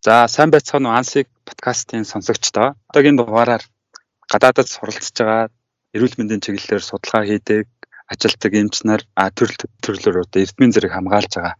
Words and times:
За 0.00 0.24
сайн 0.32 0.48
байцгаана 0.48 0.88
уу 0.88 0.96
Ансиг 0.96 1.28
подкастын 1.44 2.08
сонсогчдоо. 2.08 2.72
Одоогийн 2.88 3.20
дугаараар 3.20 3.60
гадаадд 4.32 4.68
суралцж 4.72 5.12
байгаа 5.20 5.52
эрүүл 5.92 6.16
мэндийн 6.16 6.40
чиглэлээр 6.40 6.80
судалгаа 6.80 7.28
хийдэг 7.28 7.68
ажилтг 8.08 8.52
эмч 8.60 8.80
нар 8.88 9.04
төрөл 9.36 9.60
төрлөөр 9.84 10.24
одоо 10.24 10.40
эрдмийн 10.40 10.72
зэрэг 10.72 10.96
хамгаалж 10.96 11.32
байгаа 11.36 11.54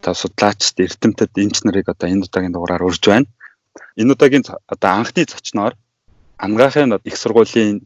одоо 0.00 0.14
судлаачд 0.16 0.76
эрдэмтэд 0.86 1.32
эмч 1.36 1.56
нарыг 1.68 1.86
одоо 1.92 2.08
энэ 2.08 2.24
удаагийн 2.24 2.54
дугаараар 2.56 2.86
урьж 2.88 3.04
байна. 3.12 3.28
Энэ 4.00 4.12
удаагийн 4.16 4.44
одоо 4.72 4.90
анхны 4.96 5.22
зочноор 5.28 5.74
ангаахын 6.40 6.96
их 7.04 7.16
сургуулийн 7.20 7.84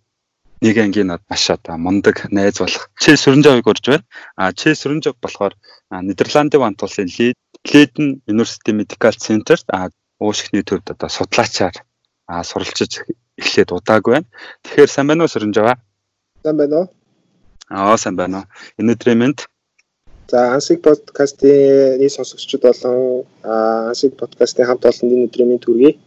нэг 0.63 0.77
ангийн 0.79 1.11
маш 1.31 1.45
одоо 1.51 1.75
мундаг 1.83 2.31
найз 2.31 2.63
болох 2.63 2.95
Чэ 3.03 3.19
Сүрэнжавыг 3.19 3.67
урьж 3.67 3.85
байна. 3.91 4.07
А 4.39 4.53
Чэ 4.55 4.79
Сүрэнжав 4.79 5.19
болохоор 5.19 5.59
Нидерландын 5.91 6.63
вант 6.63 6.79
улсын 7.65 7.73
Лейден 7.73 8.23
University 8.27 8.73
Medical 8.73 9.13
Center 9.19 9.59
а 9.69 9.89
уушигны 10.19 10.63
төвд 10.63 10.91
одоо 10.91 11.09
судлаачаар 11.09 11.75
суралцж 12.45 13.05
эхлээд 13.37 13.73
удаагүй 13.73 14.13
байна. 14.13 14.27
Тэгэхээр 14.63 14.89
сайн 14.91 15.07
байна 15.09 15.25
уу 15.25 15.29
Сүрэнжава? 15.29 15.77
Сайн 16.43 16.57
байна 16.57 16.77
уу? 16.77 16.89
Аа 17.71 17.97
сайн 17.97 18.17
байна 18.17 18.39
уу. 18.39 18.45
Энэ 18.79 18.93
өдрийн 18.95 19.19
мэнд 19.19 19.47
За 20.31 20.55
Ансиг 20.55 20.83
подкастын 20.83 22.09
сонсогчдод 22.09 22.63
болон 22.63 23.27
Ансиг 23.43 24.17
подкастын 24.17 24.67
хамт 24.67 24.85
олон 24.85 25.11
энэ 25.11 25.27
өдрийн 25.29 25.49
мэнд 25.49 25.65
хүргэе. 25.65 25.99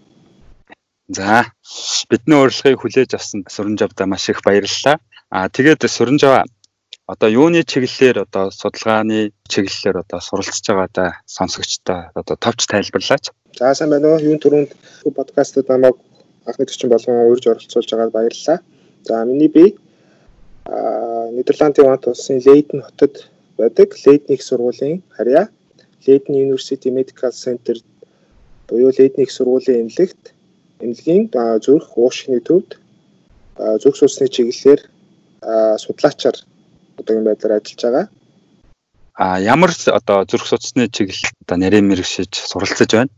За 1.10 1.52
бидний 2.10 2.38
урилгыг 2.38 2.80
хүлээж 2.80 3.14
авсан 3.14 3.44
Сүрэнжавда 3.50 4.06
маш 4.06 4.30
их 4.30 4.42
баярлалаа. 4.46 4.98
Аа 5.30 5.50
тэгээд 5.50 5.86
Сүрэнжава 5.90 6.46
одоо 7.08 7.30
юуны 7.30 7.64
чиглэлээр 7.64 8.24
одоо 8.26 8.52
судалгааны 8.52 9.32
чиглэлээр 9.52 9.98
одоо 10.04 10.20
суралцж 10.24 10.64
байгаадаа 10.68 11.10
сонсогчдоо 11.28 12.00
одоо 12.16 12.36
товч 12.40 12.68
тайлбарлаач. 12.72 13.26
За 13.60 13.76
сайн 13.76 13.90
байна 13.92 14.16
уу? 14.16 14.24
Юун 14.24 14.40
түрүүнд 14.40 14.72
подкастад 15.12 15.68
намайг 15.68 16.00
анхны 16.48 16.66
төчин 16.66 16.90
болгон 16.90 17.28
урьж 17.28 17.48
оролцуулж 17.48 17.90
байгаад 17.92 18.16
баярлалаа. 18.16 18.60
За 19.04 19.26
миний 19.26 19.52
би 19.52 19.76
а 20.66 21.28
Нидерландын 21.32 21.86
Вант 21.86 22.08
улсын 22.08 22.40
Лейден 22.40 22.82
хотод 22.82 23.28
байдаг 23.58 23.96
Лейден 24.06 24.36
их 24.36 24.44
сургуулийн 24.44 25.04
харьяа 25.10 25.50
Лейден 26.08 26.36
University 26.36 26.88
Medical 26.88 27.32
Center 27.32 27.84
буюу 28.68 28.92
Лейден 28.98 29.24
их 29.24 29.32
сургуулийн 29.32 29.82
эмнэлэгт 29.82 30.34
эмнэлгийн 30.80 31.30
зүрх 31.60 31.98
уушгины 31.98 32.40
төвд 32.40 32.80
зүрх 33.82 33.98
судасны 33.98 34.28
чиглэлээр 34.30 34.82
судлаачаар 35.84 36.38
одоогийн 37.00 37.26
байдлаар 37.28 37.58
ажиллаж 37.58 37.82
байгаа. 37.84 38.06
А 39.16 39.40
ямар 39.40 39.72
одоо 40.00 40.26
зүрх 40.26 40.46
судасны 40.48 40.90
чиглэл 40.90 41.30
одоо 41.46 41.58
нарийн 41.58 41.86
мэрэгшиж 41.88 42.32
суралцж 42.50 42.92
байна? 42.94 43.12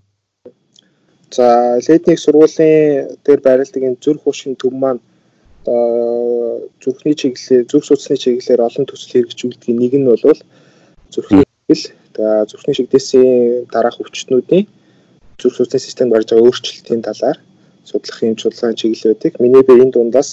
За 1.31 1.79
ледник 1.87 2.19
сургуулийн 2.19 3.17
дээр 3.25 3.39
байрладаг 3.41 3.83
энэ 3.83 4.03
зүрх 4.03 4.27
уушгины 4.27 4.55
төв 4.59 4.73
маань 4.73 5.01
одоо 5.65 6.69
зүрхний 6.83 7.15
чиглэлээр 7.15 7.65
зүрх 7.71 7.85
судасны 7.85 8.17
чиглэлээр 8.17 8.61
олон 8.67 8.85
төсөл 8.85 9.11
хэрэгжүүлдэг 9.11 9.71
нэг 9.81 9.93
нь 9.97 10.07
бол 10.09 10.21
зүрхний 11.13 11.43
чиглэл 11.67 11.85
зүрхний 12.49 12.75
шигдээсийн 12.77 13.65
дараах 13.73 13.97
өвчтнүүдийн 14.01 14.65
зүрх 15.39 15.55
судасны 15.55 15.79
системд 15.79 16.13
гарч 16.13 16.27
байгаа 16.29 16.45
өөрчлөлтийн 16.47 17.01
талаар 17.07 17.37
судлах 17.89 18.19
юм 18.23 18.35
чуулган 18.35 18.77
чиглэлүүдийг 18.79 19.33
миний 19.39 19.63
би 19.63 19.73
энэ 19.81 19.93
дундаас 19.95 20.29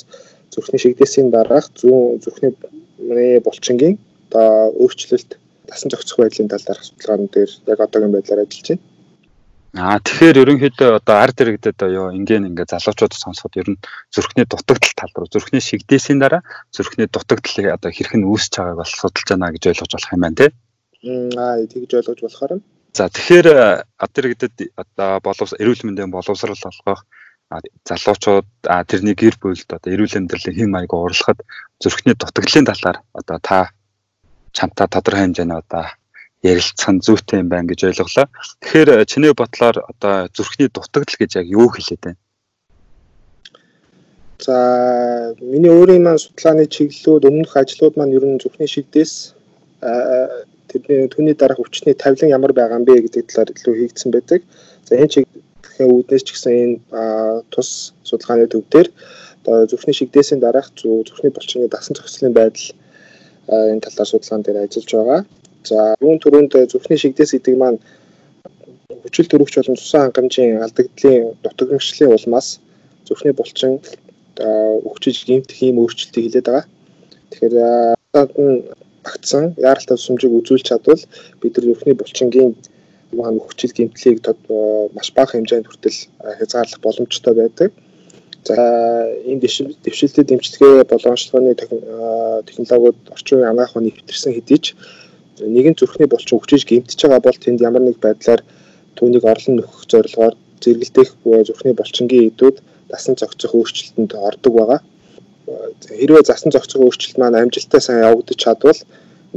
зүрхний 0.53 0.81
шигдээсийн 0.83 1.31
дараах 1.31 1.67
зүүн 1.81 2.21
зүрхний 2.25 2.53
булчингийн 3.47 3.97
одоо 4.31 4.73
өөрчлөлт 4.83 5.31
дасан 5.69 5.91
зохицох 5.91 6.19
байдлын 6.19 6.49
талаар 6.53 6.81
судалгаан 6.81 7.29
дээр 7.33 7.51
яг 7.73 7.81
одоогийн 7.81 8.15
байдлаар 8.15 8.45
ажиллаж 8.45 8.69
байна. 8.69 8.83
Аа 9.73 9.97
тэгэхээр 10.05 10.41
ерөнхийдөө 10.43 10.91
одоо 11.01 11.17
ард 11.17 11.41
иргэдэд 11.41 11.81
оё 11.89 12.13
ингээл 12.13 12.45
ингээ 12.45 12.69
залуучууд 12.69 13.17
сонсоход 13.17 13.57
ер 13.57 13.69
нь 13.73 13.81
зүрхний 14.13 14.45
дутагдал 14.45 14.93
тал 15.01 15.13
руу 15.17 15.33
зүрхний 15.33 15.65
шигдээсийн 15.65 16.21
дараа 16.21 16.45
зүрхний 16.77 17.09
дутагдлыг 17.09 17.73
одоо 17.73 17.89
хэрхэн 17.89 18.29
үүсэж 18.29 18.53
байгааг 18.61 18.81
бол 18.85 18.93
судалж 19.01 19.29
байна 19.33 19.49
гэж 19.49 19.65
ойлгож 19.73 19.93
болох 19.97 20.13
юм 20.13 20.23
байна 20.25 20.37
тий. 20.37 20.51
Аа 21.41 21.65
тэгж 21.73 21.91
ойлгож 21.97 22.21
болохоор 22.21 22.53
нь. 22.61 22.65
За 22.93 23.09
тэгэхээр 23.09 23.49
ард 23.97 24.15
иргэдэд 24.21 24.77
одоо 24.77 25.11
боловс 25.25 25.57
эрүүл 25.57 25.89
мэндийн 25.89 26.13
боловсрал 26.13 26.69
олгох 26.69 27.09
залуучууд 27.89 28.47
тэрний 28.89 29.17
гэр 29.19 29.37
бүлд 29.41 29.69
одоо 29.69 29.91
эрүүл 29.93 30.19
амьдралын 30.19 30.57
хэм 30.57 30.71
маяг 30.73 30.93
уралхад 30.95 31.41
зүрхний 31.83 32.15
дутагдлын 32.15 32.69
талаар 32.69 32.99
одоо 33.13 33.39
та 33.43 33.59
чамтай 34.53 34.87
тодорхой 34.89 35.23
хэмжээний 35.27 35.59
одоо 35.59 35.85
ярилцах 36.43 36.91
нь 36.95 37.05
зүйтэй 37.05 37.43
юм 37.43 37.49
байна 37.49 37.69
гэж 37.69 37.81
ойлголоо. 37.89 38.27
Тэгэхээр 38.61 39.05
чиний 39.11 39.33
бодлоор 39.35 39.77
одоо 39.91 40.15
зүрхний 40.37 40.69
дутагдал 40.69 41.19
гэж 41.19 41.31
яг 41.41 41.47
юу 41.47 41.69
хэлээд 41.69 42.03
байна? 42.03 42.21
За 44.43 45.35
миний 45.41 45.71
өөрийн 45.71 46.03
маань 46.03 46.19
судалгааны 46.23 46.67
чиглэлүүд 46.67 47.29
өмнөх 47.31 47.53
ажлууд 47.57 47.95
маань 47.97 48.17
ер 48.17 48.25
нь 48.27 48.43
зүрхний 48.43 48.71
шигдээс 48.71 49.35
тэрний 50.71 51.07
түүний 51.13 51.35
дараах 51.39 51.63
өвчтний 51.63 51.95
тавилан 51.95 52.35
ямар 52.35 52.53
байгаа 52.53 52.79
юм 52.81 52.87
бэ 52.87 53.07
гэдэг 53.07 53.31
талаар 53.31 53.55
илүү 53.55 53.75
хийгдсэн 53.79 54.11
байдаг. 54.11 54.41
За 54.87 54.99
энэ 54.99 55.13
чиг 55.15 55.27
Тэгэхээр 55.73 55.89
үүднээс 55.89 56.25
ч 56.27 56.29
гэсэн 56.37 56.53
энэ 56.53 56.77
тус 57.55 57.93
судалгааны 58.09 58.47
төв 58.49 58.65
дээр 58.73 58.89
одоо 59.47 59.67
зүрхний 59.71 59.97
шигдээсийн 59.99 60.41
дараах 60.41 60.69
зүрхний 60.77 61.33
булчингийн 61.33 61.73
дасан 61.73 61.95
зохицлын 61.97 62.33
байдал 62.33 62.69
энэ 63.73 63.85
талаар 63.85 64.09
судалгаан 64.11 64.43
дээр 64.43 64.59
ажиллаж 64.65 64.91
байгаа. 64.95 65.21
За 65.71 65.79
юун 66.01 66.19
төрөнд 66.19 66.53
зүрхний 66.73 66.99
шигдээс 66.99 67.33
гэдэг 67.35 67.55
маань 67.59 67.79
хүчил 69.03 69.29
төрөгч 69.29 69.55
болон 69.59 69.77
цусан 69.81 70.03
хангамжийн 70.03 70.63
алдагдлын 70.65 71.35
дутагнагчлалын 71.43 72.15
улмаас 72.17 72.49
зүрхний 73.07 73.35
булчин 73.35 73.73
өгчөж 74.89 75.17
гэмтэх 75.29 75.59
ийм 75.63 75.77
өөрчлөлтийг 75.83 76.25
хилээд 76.27 76.47
байгаа. 76.49 76.65
Тэгэхээр 77.31 77.55
багтсан 79.03 79.45
яаралтай 79.59 79.97
тусламжийг 79.97 80.33
үзүүлж 80.39 80.65
чадвал 80.71 81.03
бид 81.41 81.53
нар 81.57 81.67
зүрхний 81.69 81.97
булчингийн 81.99 82.53
маань 83.13 83.41
хүчил 83.41 83.73
гэмтлийг 83.77 84.19
маш 84.97 85.09
бага 85.17 85.33
хэмжээнд 85.33 85.69
хүртэл 85.69 85.99
хязгаарлах 86.39 86.81
боломжтой 86.81 87.35
байдаг. 87.35 87.71
За 88.45 88.57
энэ 89.31 89.43
дэвшилтэд 89.85 90.27
дэмжлэгээ 90.29 90.91
боломжлогооны 90.91 91.55
технологиуд 92.49 92.99
орчин 93.15 93.39
үеийн 93.39 93.53
анагаах 93.53 93.73
ухааны 93.77 93.95
хэвтэрсэн 93.95 94.33
хэдий 94.35 94.59
ч 94.65 94.67
нэгэн 95.39 95.79
зүрхний 95.79 96.09
булчин 96.11 96.39
хүчиж 96.39 96.67
гэмтэж 96.67 96.99
байгаа 97.03 97.23
бол 97.23 97.39
тэнд 97.39 97.61
ямар 97.63 97.83
нэг 97.87 97.99
байдлаар 98.03 98.43
түүнийг 98.97 99.25
орлон 99.25 99.55
нөхөх 99.57 99.87
зорилгоор 99.93 100.35
зэрэгэлдэх 100.63 101.09
зүрхний 101.47 101.75
булчингийн 101.79 102.29
эдүүд 102.31 102.57
дасан 102.91 103.15
зохицох 103.17 103.55
өөрчлөлтөнд 103.55 104.13
ордог 104.29 104.53
байгаа. 104.59 104.81
Хэрвээ 105.99 106.23
засан 106.27 106.51
зохицох 106.53 106.83
өөрчлөлт 106.83 107.19
маань 107.19 107.41
амжилттай 107.41 107.81
сайн 107.81 108.05
явагдаж 108.11 108.39
чадвал 108.45 108.81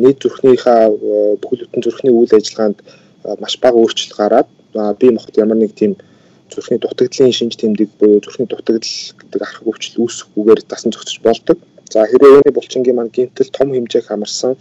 нийт 0.01 0.17
зүрхнийхаа 0.21 0.81
бүхэл 1.41 1.63
бүтэн 1.65 1.81
зүрхний 1.85 2.13
үйл 2.13 2.33
ажиллагаанд 2.35 2.77
маш 3.41 3.57
бага 3.63 3.79
өөрчлөлт 3.81 4.13
гараад 4.17 4.47
бие 4.99 5.11
махбод 5.11 5.37
ямар 5.37 5.57
нэг 5.57 5.73
тийм 5.73 5.95
зүрхний 6.51 6.79
дутагдлын 6.79 7.33
шинж 7.33 7.57
тэмдэг 7.57 7.89
буюу 7.99 8.21
зүрхний 8.21 8.47
дутагдал 8.47 8.95
гэдэг 9.19 9.41
арга 9.41 9.65
өвчл 9.69 10.01
үүсэхгүйгээр 10.03 10.61
дасан 10.69 10.91
зохицож 10.93 11.19
болдог. 11.25 11.57
За 11.89 12.05
хэрвээ 12.05 12.31
үүний 12.37 12.53
булчингийн 12.53 12.97
маань 12.97 13.13
гинтэл 13.15 13.49
том 13.57 13.73
хэмжээг 13.73 14.05
хамарсан 14.07 14.53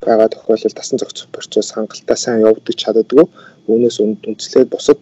байгаа 0.00 0.28
тохиолдолд 0.30 0.76
дасан 0.76 0.98
зохицох 0.98 1.28
процесс 1.34 1.74
хангалттай 1.74 2.16
сайн 2.16 2.46
явагдаж 2.46 2.76
чаддаггүй. 2.78 3.26
Үүнээс 3.66 3.98
үндслээд 4.02 4.68
бусад 4.70 5.00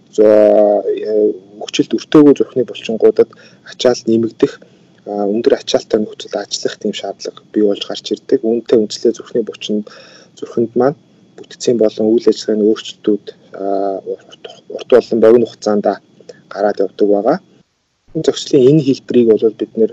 өвчлөлт 1.60 1.96
өртөөгүй 1.98 2.34
зүрхний 2.36 2.64
булчингуудад 2.64 3.28
ачаал 3.68 4.00
нэмэгдэх 4.08 4.52
өндөр 5.04 5.54
ачаалтай 5.60 6.00
нөхцөл 6.00 6.40
ажиллах 6.40 6.76
тийм 6.80 6.92
шаардлага 6.96 7.44
бий 7.52 7.64
болж 7.68 7.84
гарч 7.84 8.06
ирдэг. 8.16 8.40
Үүнтэй 8.40 8.78
үндслээ 8.80 9.12
зүрхний 9.12 9.44
булчин 9.44 9.84
зүрхэнд 10.40 10.72
маань 10.80 10.96
бүтцийн 11.36 11.78
болон 11.78 12.06
үйл 12.12 12.26
ажиллагааны 12.31 12.64
өөрчлөлтүүд 12.70 13.26
урт 14.75 14.90
болон 14.96 15.20
богино 15.20 15.46
хугацаанд 15.46 15.86
гараад 16.54 16.82
явдаг 16.84 17.08
байгаа. 17.08 17.38
Зохицлын 18.14 18.69
энэ 18.70 18.86
хэлбэрийг 18.86 19.28
бол 19.31 19.58
бид 19.60 19.72
нэр 19.78 19.92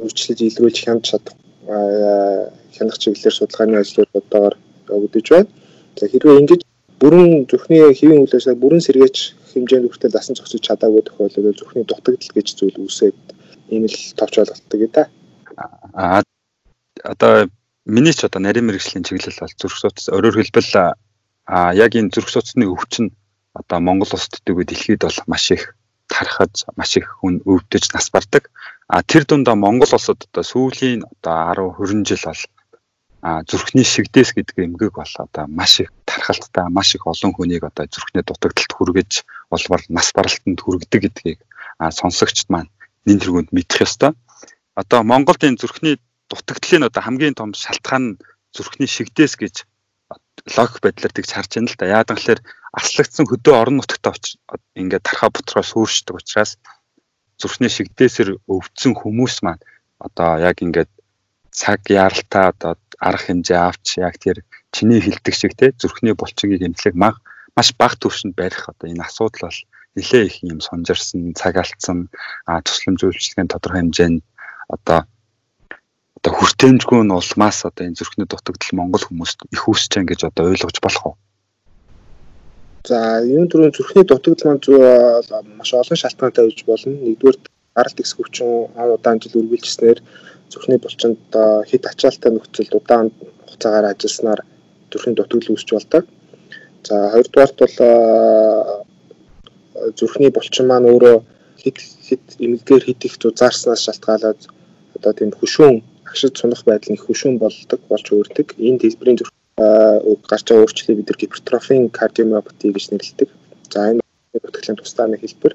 өөрчлөж 0.00 0.38
илрүүлж 0.42 0.78
хямд 0.84 1.04
чадах 1.08 1.34
хянах 2.76 2.98
чиглэлээр 2.98 3.36
судалгааны 3.36 3.76
ажлууд 3.80 4.10
одоогоор 4.20 4.54
явагдаж 4.88 5.26
байна. 5.30 5.48
За 5.98 6.04
хэрвээ 6.06 6.40
ингэж 6.40 6.60
бүрэн 7.00 7.46
зүрхний 7.50 7.82
хэвийн 7.98 8.22
үйл 8.22 8.36
ажиллагаа 8.36 8.62
бүрэн 8.62 8.82
сэргээч 8.86 9.16
хэмжээнд 9.52 9.86
хүртэл 9.88 10.14
дасан 10.14 10.36
зохицож 10.36 10.62
чадаагүй 10.68 11.02
тохиолдолд 11.04 11.58
зүрхний 11.58 11.84
дутагдал 11.84 12.34
гэж 12.36 12.48
зүйл 12.58 12.76
үүсээд 12.84 13.16
ийм 13.72 13.84
л 13.88 13.98
товч 14.18 14.34
ойлголттой 14.38 14.78
гэдэг. 14.80 15.06
Аа 15.94 16.22
одоо 17.04 17.48
миний 17.86 18.12
ч 18.12 18.26
одоо 18.26 18.42
нарийн 18.42 18.66
мэрэгжлийн 18.66 19.06
чиглэл 19.06 19.40
бол 19.40 19.54
зүрх 19.54 19.76
судас 19.78 20.10
өөрөөр 20.10 20.36
хэлбэл 20.42 20.72
а 21.46 21.70
яг 21.70 21.94
энэ 21.94 22.10
зүрх 22.10 22.28
судасны 22.34 22.66
өвчин 22.66 23.14
одоо 23.54 23.78
Монгол 23.78 24.10
улсад 24.10 24.42
дэгөө 24.42 24.66
дэлхийд 24.66 25.06
бол 25.06 25.18
маш 25.30 25.54
их 25.54 25.78
тархаж 26.10 26.66
маш 26.74 26.98
их 26.98 27.06
хүн 27.22 27.46
өвдөж 27.46 27.94
нас 27.94 28.10
бардаг. 28.10 28.50
А 28.90 29.02
тэр 29.06 29.22
дундаа 29.24 29.54
Монгол 29.54 29.90
улсад 29.94 30.18
одоо 30.26 30.42
сүүлийн 30.42 31.06
одоо 31.06 31.78
10 31.78 32.02
20 32.02 32.10
жил 32.10 32.22
бол 32.26 32.42
а 33.22 33.42
зүрхний 33.46 33.86
шигдээс 33.86 34.34
гэдэг 34.34 34.56
эмгэг 34.66 34.92
бол 34.98 35.14
одоо 35.18 35.46
маш 35.46 35.78
их 35.80 35.94
тархалттай 36.10 36.66
маш 36.68 36.94
их 36.94 37.06
олон 37.06 37.32
хүнийг 37.34 37.62
одоо 37.70 37.86
зүрхний 37.86 38.22
дутагдалт 38.26 38.72
хүргэж 38.74 39.12
болбор 39.50 39.80
нас 39.88 40.10
баралтанд 40.10 40.58
хүргэдэг 40.60 41.00
гэдгийг 41.06 41.38
сонсогчд 41.78 42.50
маань 42.50 42.70
нэн 43.06 43.18
тэргуунд 43.22 43.50
мэдэх 43.54 43.86
ёстой. 43.86 44.12
Одоо 44.74 45.00
Монголд 45.02 45.42
энэ 45.46 45.58
зүрхний 45.62 45.96
дутагдлын 46.30 46.88
одоо 46.88 47.02
хамгийн 47.02 47.34
том 47.38 47.50
шалтгаан 47.54 48.04
нь 48.04 48.18
зүрхний 48.54 48.90
шигдээс 48.90 49.34
гэж 49.42 49.54
логик 50.56 50.78
байдлаар 50.82 51.12
тэгж 51.14 51.30
харж 51.32 51.50
байна 51.54 51.70
л 51.70 51.78
да. 51.78 51.86
Яагаад 51.98 52.20
гэвэл 52.20 52.46
аслагдсан 52.78 53.24
хөдөө 53.28 53.54
орон 53.56 53.76
нутагт 53.78 54.24
ингээд 54.80 55.06
тархаа 55.06 55.30
бутраа 55.32 55.64
сүршдэг 55.64 56.14
учраас 56.18 56.50
зүрхний 57.40 57.72
шигдээсэр 57.72 58.28
өвдсөн 58.48 58.92
хүмүүс 58.96 59.36
маань 59.44 59.62
одоо 60.06 60.30
яг 60.48 60.56
ингээд 60.64 60.90
цаг 61.50 61.80
яаралтай 61.88 62.44
одоо 62.52 62.72
арга 63.00 63.24
хэмжээ 63.26 63.60
авч 63.60 63.86
яг 64.00 64.14
тэр 64.20 64.44
чиний 64.74 65.00
хилдэг 65.00 65.34
шиг 65.34 65.52
те 65.56 65.72
зүрхний 65.80 66.14
булчингийг 66.16 66.62
эмнэлэг 66.68 66.94
мах 66.96 67.16
маш 67.56 67.72
бага 67.80 67.96
түвшинд 67.96 68.34
барих 68.36 68.68
одоо 68.68 68.86
энэ 68.92 69.04
асуудал 69.04 69.48
бол 69.48 69.60
нэлээ 69.96 70.24
их 70.28 70.36
юм 70.44 70.60
сонжирсан, 70.60 71.32
цаг 71.32 71.56
алдсан, 71.56 72.12
а 72.44 72.60
тусламж 72.60 73.00
үйлчлэгийн 73.00 73.48
тодорхой 73.48 73.80
хэмжээнд 73.80 74.20
одоо 74.68 75.08
одоо 76.26 76.42
хүртээмжгүй 76.42 77.06
нь 77.06 77.14
улмаас 77.14 77.62
одоо 77.62 77.86
энэ 77.86 77.98
зүрхний 78.02 78.26
дутагдал 78.26 78.74
Монгол 78.74 79.04
хүмүүст 79.06 79.46
их 79.54 79.62
үүсэж 79.70 79.92
байгаа 79.94 80.10
гэж 80.10 80.20
одоо 80.26 80.44
ойлгож 80.50 80.76
болох 80.82 81.04
уу? 81.06 81.14
За, 82.82 83.22
энэ 83.22 83.46
түрүүн 83.46 83.70
зүрхний 83.70 84.02
дутагдал 84.02 84.58
маань 84.58 85.54
маш 85.54 85.70
олон 85.70 85.94
шалтгаантай 85.94 86.50
байж 86.50 86.60
болно. 86.66 86.98
Нэгдүгээр 86.98 87.38
гаралт 87.78 88.02
ихс 88.02 88.12
хүчин 88.18 88.74
удаан 88.74 89.22
жил 89.22 89.38
үргэлжилснээр 89.38 89.98
зүрхний 90.50 90.78
булчинд 90.82 91.30
хэд 91.70 91.82
ачаалтай 91.94 92.30
нөхцөлд 92.34 92.74
удаан 92.74 93.06
хугацаагаар 93.46 93.86
ажилласнаар 93.94 94.40
зүрхний 94.90 95.14
дутагдал 95.14 95.54
үүсч 95.54 95.70
болдог. 95.78 96.04
За 96.82 96.94
хоёрдугаарт 97.14 97.56
бол 97.62 97.76
зүрхний 99.94 100.30
булчин 100.34 100.66
маань 100.66 100.90
өөрөө 100.90 101.16
хэд 101.62 101.76
хэд 102.06 102.24
эмгэлгээр 102.42 102.82
хэд 102.82 103.00
их 103.06 103.14
зузаарснаас 103.22 103.86
шалтгаалаад 103.86 104.40
одоо 104.98 105.12
тийм 105.14 105.30
хөшөөн 105.30 105.78
агшид 106.06 106.34
сунах 106.38 106.62
байдал 106.64 106.92
нь 106.94 107.02
хөшөөн 107.02 107.36
болдог 107.42 107.80
болж 107.90 108.06
өөртөг. 108.14 108.48
Энэ 108.58 108.80
дэлбэрийн 108.80 109.18
зүрх 109.18 109.32
гарч 110.30 110.44
байгаа 110.46 110.64
өөрчлөлийг 110.64 110.98
бид 110.98 111.10
гипертрофийн 111.20 111.84
кардиомиопати 111.98 112.72
гэж 112.72 112.84
нэрлэдэг. 112.90 113.28
За 113.72 113.90
энэ 113.90 114.02
бүтгэлийн 114.42 114.78
тусдаа 114.78 115.06
нэг 115.08 115.20
хэлбэр. 115.22 115.54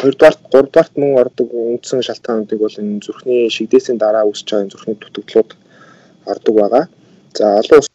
Хоёрдугаарт, 0.00 0.40
гуравдугаарт 0.50 0.94
мөн 0.98 1.12
ордог 1.22 1.48
үндсэн 1.50 2.02
шалтгаануудыг 2.06 2.58
бол 2.62 2.80
энэ 2.82 3.02
зүрхний 3.04 3.50
шигдээсийн 3.56 3.98
дараа 3.98 4.24
үүсэж 4.26 4.48
байгаа 4.50 4.72
зүрхний 4.72 4.96
дутагдлууд 4.98 5.50
ордог 6.32 6.54
байгаа. 6.60 6.84
За 7.38 7.44
олон 7.60 7.78
улс 7.78 7.90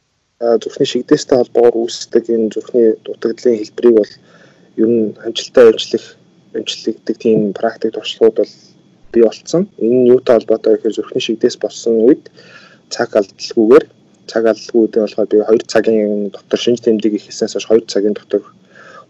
зүрхний 0.63 0.87
шигдээстэй 0.89 1.37
холбоогоор 1.37 1.75
үүсдэг 1.83 2.23
энэ 2.35 2.51
зүрхний 2.55 2.87
дутагдлын 3.03 3.59
хэлбэрийг 3.59 3.95
бол 3.99 4.13
ер 4.81 4.87
нь 4.87 5.03
амжилттай 5.25 5.65
ажиллах 5.71 6.05
эмчлэгдэх 6.57 7.17
тийм 7.23 7.39
практик 7.53 7.93
туршлагууд 7.93 8.37
бол 8.39 8.53
бий 9.13 9.23
болцсон. 9.23 9.63
Энэ 9.77 10.09
юутай 10.13 10.35
холбоотой 10.37 10.75
гэхээр 10.75 10.95
зүрхний 10.95 11.23
шигдээс 11.23 11.57
болсон 11.63 11.93
үед 12.07 12.23
цаг 12.93 13.09
алдалгүйгээр 13.19 13.85
цаг 14.29 14.43
алдалгүйдээ 14.51 15.01
болохоор 15.03 15.27
би 15.31 15.37
2 15.41 15.71
цагийн 15.71 16.13
дотор 16.35 16.59
шинж 16.59 16.79
тэмдэг 16.85 17.13
ихээсээс 17.17 17.53
хойш 17.53 17.65
2 17.65 17.93
цагийн 17.93 18.15
дотор 18.17 18.43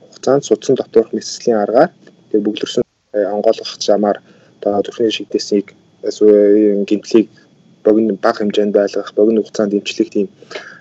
хугацаанд 0.01 0.43
судсан 0.47 0.75
доторх 0.75 1.11
мэсгэлийн 1.13 1.59
аргаар 1.63 1.91
тэг 2.31 2.39
бүглэрсэн 2.43 2.83
онгойлгох 3.35 3.71
замаар 3.79 4.17
одоо 4.59 4.81
зүрхний 4.85 5.11
шигдээсийг 5.11 5.67
гимтлийг 6.89 7.27
богино 7.83 8.13
бага 8.23 8.39
хэмжээнд 8.39 8.73
байлгах 8.75 9.13
богино 9.15 9.41
хугацаанд 9.41 9.73
эмчлэх 9.73 10.09
тийм 10.15 10.27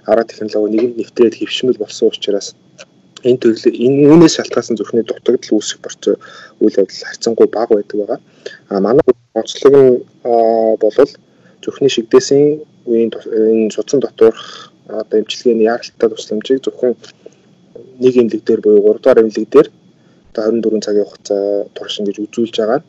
арга 0.07 0.31
технологи 0.31 0.75
нэгэнд 0.75 0.97
нэвтрээд 0.99 1.35
хөвшмөл 1.39 1.79
болсон 1.83 2.09
учраас 2.09 2.55
энэ 3.27 3.41
төрлөө 3.43 3.73
энэ 3.75 3.99
үүнээс 4.13 4.35
шалтгаалсан 4.37 4.77
зүрхний 4.79 5.05
дутагдал 5.07 5.57
үүсэх 5.59 5.79
процесс 5.83 6.19
үйл 6.63 6.79
явдал 6.79 7.07
харьцангуй 7.09 7.49
бага 7.51 7.75
байдаг 7.75 7.97
байгаа. 7.99 8.21
А 8.71 8.81
манай 8.81 9.05
онцлог 9.35 9.75
нь 9.75 9.93
болвол 10.83 11.13
зүрхний 11.63 11.91
шигдээсийн 11.91 12.63
үеийн 12.87 13.11
энэ 13.11 13.75
судсан 13.75 14.01
доторх 14.01 14.73
одоо 14.89 15.19
эмчилгээний 15.21 15.67
яаралтай 15.67 16.09
тусламжийг 16.11 16.63
зөвхөн 16.63 16.95
нэг 18.03 18.15
эмнэлэг 18.17 18.43
дээр 18.45 18.61
буюу 18.63 18.95
3 18.95 19.03
дугаар 19.03 19.21
эмнэлэг 19.23 19.49
дээр 19.51 19.69
одоо 20.33 20.45
24 20.53 20.87
цагийн 20.87 21.07
хугацаа 21.09 21.43
турш 21.75 21.95
ингэж 21.99 22.17
үзүүлж 22.25 22.55
байгаа. 22.59 22.81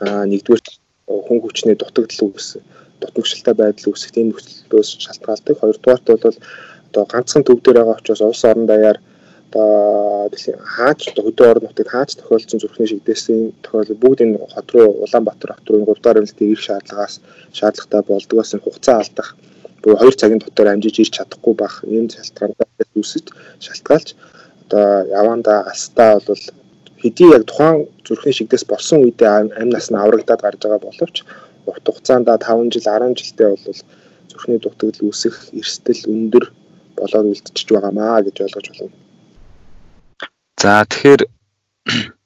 А 0.00 0.24
нэгдүгээр 0.30 0.62
хүн 1.26 1.38
хүчний 1.42 1.76
дутагдал 1.76 2.30
үүс 2.30 2.48
дутмагшилтай 3.00 3.54
байдал 3.54 3.90
үүсэх 3.90 4.10
тийм 4.14 4.30
нөхцлөөс 4.30 4.88
шалтгаалдаг. 5.04 5.58
Хоёрдугаарт 5.58 6.06
бол 6.06 6.36
одоо 6.90 7.04
ганцхан 7.12 7.44
төв 7.44 7.58
дээр 7.60 7.78
байгаа 7.82 7.98
учраас 8.00 8.22
улс 8.22 8.44
орон 8.44 8.66
даяар 8.66 8.98
одоо 9.50 10.30
хаач 10.74 11.00
хөдөө 11.14 11.46
орон 11.50 11.64
нутагт 11.66 11.90
хаач 11.94 12.10
тохиолдсон 12.18 12.60
зүрхний 12.60 12.88
шигдээсийн 12.90 13.42
тохиолдол 13.64 14.02
бүгд 14.02 14.18
энэ 14.24 14.38
хот 14.54 14.68
руу 14.74 14.88
Улаанбаатар 15.04 15.50
хот 15.54 15.68
руу 15.70 15.84
3 15.86 16.02
дахь 16.02 16.16
эмнэлэгт 16.18 16.40
ирэх 16.42 16.66
шаардлагаас 16.66 17.14
шаардлагатай 17.58 18.02
болдгоос 18.10 18.50
энэ 18.54 18.64
хугацаа 18.64 18.96
алдах 19.02 19.28
буюу 19.82 19.98
2 20.00 20.20
цагийн 20.20 20.40
дотор 20.42 20.68
амжиж 20.72 20.96
ирч 20.98 21.12
чадахгүй 21.16 21.54
байх 21.62 21.74
ийм 21.94 22.06
шалтгаанаас 22.14 22.90
үүсэж 22.98 23.26
шалтгаалж 23.64 24.08
одоо 24.62 24.86
яванда 25.20 25.54
астаа 25.72 26.12
бол 26.26 26.42
хэдий 27.02 27.28
яг 27.36 27.44
тухайн 27.46 27.76
зүрхний 28.06 28.34
шигдээс 28.36 28.64
болсон 28.72 28.98
үедээ 29.04 29.30
амь 29.60 29.72
нас 29.76 29.86
нь 29.90 30.00
аврагдаад 30.02 30.40
гарч 30.44 30.60
байгаа 30.62 30.80
боловч 30.86 31.16
урт 31.70 31.84
хугацаанд 31.86 32.26
5 32.26 32.72
жил 32.72 32.86
10 32.88 33.18
жилдээ 33.20 33.48
бол 33.64 33.80
зүрхний 34.30 34.58
дутагдал 34.60 35.06
үүсэх 35.08 35.36
эрсдэл 35.60 36.02
өндөр 36.14 36.44
болоод 36.98 37.26
үлдчихэж 37.30 37.68
байгаамаа 37.72 38.24
гэж 38.26 38.36
ойлгож 38.44 38.66
байна. 38.72 39.03
За 40.60 40.84
тэгэхээр 40.90 41.22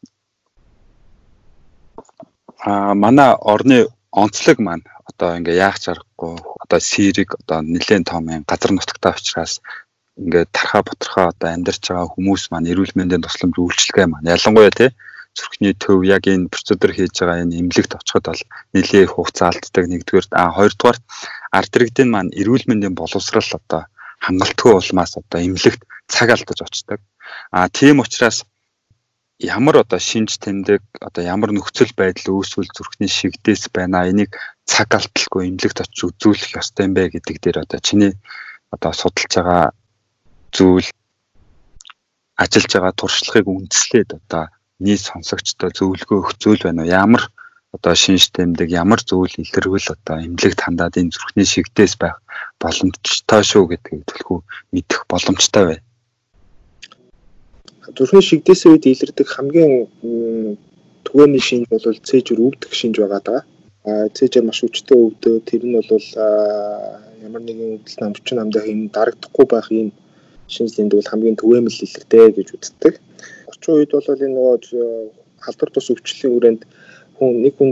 а 2.68 2.94
манай 2.94 3.32
орны 3.52 3.78
онцлог 4.10 4.58
маань 4.66 4.84
одоо 5.08 5.30
ингээ 5.38 5.60
яах 5.66 5.78
чаргагүй 5.84 6.34
одоо 6.62 6.80
сэрэг 6.90 7.28
одоо 7.40 7.58
нэлээд 7.62 8.04
том 8.10 8.24
газар 8.50 8.70
нутагтай 8.72 9.12
учраас 9.16 9.54
ингээд 10.18 10.52
тархаа 10.56 10.82
бутархаа 10.84 11.26
одоо 11.32 11.48
амьдарч 11.54 11.82
байгаа 11.88 12.12
хүмүүс 12.12 12.42
маань 12.50 12.70
эрүүл 12.72 12.96
мэндийн 12.98 13.24
тусламж 13.24 13.54
үйлчилгээ 13.58 14.06
маань 14.10 14.30
ялангуяа 14.34 14.72
тий 14.78 14.90
зүрхний 15.38 15.74
төв 15.82 15.98
яг 16.16 16.24
энэ 16.26 16.50
процедур 16.52 16.92
хийж 16.94 17.14
байгаа 17.20 17.42
энэ 17.44 17.58
эмнэлэгт 17.60 17.92
очиход 17.98 18.26
бол 18.28 18.42
нэлээд 18.74 19.06
их 19.06 19.12
хугацаа 19.14 19.48
алддаг 19.50 19.84
нэгдүгээр 19.88 20.26
а 20.40 20.42
хоёрдугаар 20.58 20.98
ард 21.58 21.72
иргэдийн 21.76 22.10
маань 22.12 22.34
эрүүл 22.40 22.64
мэндийн 22.68 22.94
боловсрал 22.98 23.50
одоо 23.60 23.82
хангалтгүй 24.24 24.72
улмаас 24.74 25.12
одоо 25.20 25.38
эмнэлэгт 25.46 25.82
цаг 26.12 26.28
алдаж 26.34 26.58
очдог 26.66 27.00
А 27.50 27.68
тийм 27.68 28.00
учраас 28.00 28.44
ямар 29.38 29.76
одоо 29.78 29.98
шинж 29.98 30.38
тэмдэг 30.42 30.82
одоо 31.00 31.22
ямар 31.22 31.50
нөхцөл 31.54 31.92
байдал 31.94 32.34
үүсвэл 32.34 32.70
зүрхний 32.74 33.08
шигдээс 33.08 33.70
байна 33.70 34.10
энийг 34.10 34.34
цаг 34.66 34.90
алдалгүй 34.98 35.46
эмнэлэгт 35.46 35.82
очиж 35.86 36.00
үзүүлэх 36.10 36.58
ёстой 36.58 36.90
юм 36.90 36.92
бэ 36.98 37.14
гэдэг 37.14 37.36
дээр 37.38 37.58
одоо 37.62 37.78
чиний 37.78 38.12
одоо 38.74 38.92
судалж 38.92 39.30
байгаа 39.30 39.66
зүйл 40.50 40.90
ажиллаж 42.34 42.72
байгаа 42.74 42.94
туршлагыг 42.98 43.46
үндэслээд 43.46 44.10
одоо 44.18 44.44
нийт 44.82 45.02
сонсогчдод 45.06 45.72
зөвлөгөө 45.78 46.18
өгөх 46.18 46.34
зүйл 46.42 46.62
байна 46.66 46.82
уу? 46.82 46.90
Ямар 46.90 47.22
одоо 47.70 47.94
шинж 47.94 48.34
тэмдэг 48.34 48.68
ямар 48.74 49.00
зүйл 49.06 49.34
илэрвэл 49.38 49.94
одоо 49.94 50.16
эмнэлэгт 50.18 50.60
хандаад 50.66 50.98
энэ 50.98 51.14
зүрхний 51.14 51.46
шигдээс 51.46 51.94
байх 52.02 52.16
боломжтой 52.58 53.42
шүү 53.46 53.64
гэдгийг 53.70 54.02
төлхөө 54.08 54.40
мэдэх 54.74 55.00
боломжтой 55.06 55.64
байна 55.70 55.87
зүрхний 57.96 58.24
шигдээсээ 58.24 58.70
үед 58.72 58.84
илэрдэг 58.86 59.28
хамгийн 59.28 59.72
түгээний 61.06 61.42
шинж 61.48 61.64
бол 61.72 61.84
цээжүр 62.08 62.40
өвдөх 62.46 62.72
шинж 62.74 62.96
байгаа 63.00 63.22
даа. 63.24 63.40
А 63.88 64.08
цээжээр 64.16 64.44
маш 64.46 64.60
хүчтэй 64.60 64.98
өвдөө 64.98 65.34
тэр 65.48 65.62
нь 65.64 65.76
бол 65.76 65.88
ямар 67.26 67.42
нэгэн 67.44 67.80
өвдөлт 67.80 68.00
намчин 68.02 68.36
намдаа 68.38 68.64
юм 68.72 68.80
дарагдахгүй 68.96 69.46
байх 69.48 69.68
юм 69.72 69.88
шинжлэнд 70.54 70.92
бол 70.94 71.10
хамгийн 71.10 71.40
түгээмэл 71.40 71.84
илэрдэг 71.86 72.36
гэж 72.36 72.48
үздэг. 72.56 72.94
Орчин 73.50 73.74
үед 73.74 73.90
бол 73.94 74.08
энэ 74.12 74.34
нөгөө 74.36 74.56
халдвар 75.44 75.70
тус 75.72 75.88
өвчлөлийн 75.92 76.32
хүрээнд 76.34 76.62
хүн 77.16 77.30
нэг 77.44 77.54
хүн 77.56 77.70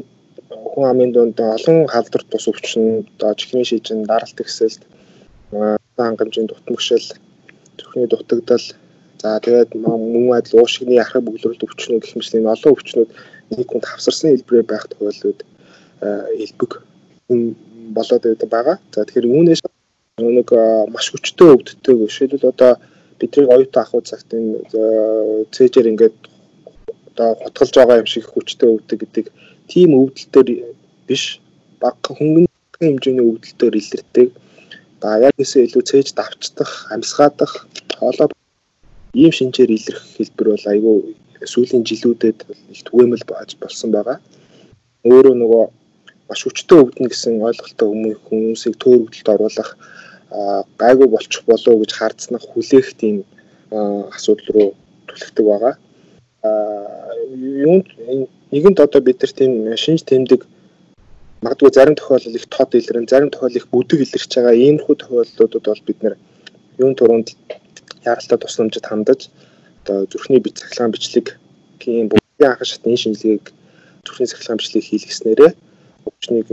хүн 0.72 0.84
амын 0.92 1.10
донд 1.12 1.36
олон 1.56 1.78
халдвар 1.92 2.24
тус 2.30 2.44
өвчин 2.50 2.84
одоо 3.16 3.32
чихний 3.38 3.66
шижин 3.68 4.00
даралт 4.10 4.38
ихсэлт 4.40 4.82
хангамжийн 5.96 6.46
дутмагшил 6.48 7.06
зүрхний 7.78 8.06
дутагдал 8.08 8.64
За 9.26 9.40
тэгээд 9.42 9.74
мөн 9.82 10.38
адил 10.38 10.62
уушигны 10.62 11.02
архаг 11.02 11.26
бүглэрэлт 11.26 11.64
өвчнүүд 11.66 12.02
гэх 12.06 12.14
мэт 12.14 12.36
энэ 12.38 12.52
олон 12.54 12.72
өвчнүүд 12.74 13.10
нэг 13.58 13.66
хүнд 13.66 13.84
хавсарсан 13.90 14.30
хэлбэрээр 14.30 14.70
байх 14.70 14.84
тохиолдлууд 14.86 15.40
элбэг 16.44 16.72
болоод 17.96 18.24
байгаа. 18.54 18.76
За 18.94 19.02
тэгэхээр 19.02 19.26
үүнээс 19.26 19.60
нэг 20.38 20.48
маш 20.94 21.06
хүчтэй 21.10 21.48
өвддөг. 21.54 21.96
Жишээлбэл 22.06 22.52
одоо 22.54 22.72
бидний 23.18 23.50
оюутан 23.50 23.82
ахуй 23.82 24.02
цагт 24.06 24.30
энэ 24.30 24.62
цээжээр 25.54 25.90
ингээд 25.90 26.16
одоо 27.10 27.28
хотголж 27.42 27.74
байгаа 27.74 28.00
юм 28.02 28.08
шиг 28.12 28.30
хүчтэй 28.30 28.68
өвдөг 28.78 28.98
гэдэг 29.02 29.26
тийм 29.66 29.90
өвдөлтөөр 30.00 30.48
биш 31.10 31.42
баг 31.82 31.98
хөнгөн 32.06 32.46
хэмжээний 32.78 33.26
өвдөлтөөр 33.26 33.74
илэрдэг. 33.80 34.28
а 35.02 35.18
яг 35.26 35.34
гэсэн 35.38 35.66
илүү 35.66 35.82
цээж 35.90 36.08
давчдах, 36.18 36.72
амьсгаадах 36.94 37.52
хоолой 37.98 38.30
ийм 39.22 39.32
шинжээр 39.38 39.70
илэрх 39.76 40.02
хэлбэр 40.16 40.48
бол 40.52 40.66
айгүй 40.72 40.96
сүүлийн 41.52 41.84
жилүүдэд 41.88 42.38
их 42.72 42.80
түгээмэл 42.88 43.24
болсон 43.62 43.90
байгаа. 43.96 44.18
Өөрөө 45.04 45.34
нөгөө 45.40 45.64
маш 46.28 46.40
хүчтэй 46.42 46.78
өвдөн 46.82 47.06
гэсэн 47.08 47.34
ойлголттой 47.48 47.88
хүмүүсийг 48.26 48.74
төөрөгдөлд 48.82 49.28
оруулах 49.34 49.70
гайгүй 50.82 51.08
болчих 51.14 51.42
болов 51.46 51.70
уу 51.70 51.80
гэж 51.82 51.92
хардснах 51.94 52.44
хүлээх 52.50 52.88
тийм 53.00 53.16
асуудал 54.16 54.48
руу 54.54 54.68
түлхдэг 55.08 55.44
байгаа. 55.46 55.74
Юунд 57.64 57.86
нэгэнд 58.52 58.78
одоо 58.84 59.00
бид 59.00 59.22
нар 59.22 59.32
тийм 59.38 59.52
шинж 59.84 60.02
тэмдэг 60.02 60.40
магадгүй 61.42 61.70
зарим 61.72 61.94
тохиолдолд 61.94 62.36
их 62.36 62.46
тод 62.50 62.74
илэрэн, 62.74 63.06
зарим 63.08 63.30
тохиолдолд 63.30 63.60
их 63.60 63.70
бүдэг 63.70 64.00
илэрч 64.02 64.32
байгаа 64.34 64.54
иймэрхүү 64.54 64.96
тохиолдлуудад 64.98 65.64
бол 65.68 65.82
бид 65.86 65.98
нар 66.02 66.14
юун 66.82 66.94
туруунд 66.98 67.28
яаралтай 68.10 68.38
тусламжид 68.40 68.86
хандаж 68.86 69.20
одоо 69.82 70.06
зүрхний 70.10 70.40
бич 70.40 70.54
цахилгаан 70.60 70.92
бичлэг 70.94 71.26
тийм 71.82 72.08
бүгдийн 72.10 72.50
анхан 72.52 72.68
шатны 72.70 72.96
шинжилгээг 72.96 73.44
зүрхний 74.06 74.28
цахилгаан 74.30 74.58
бичлэг 74.58 74.84
хийлгэснээрээ 74.86 75.52
өвчнийг 76.06 76.46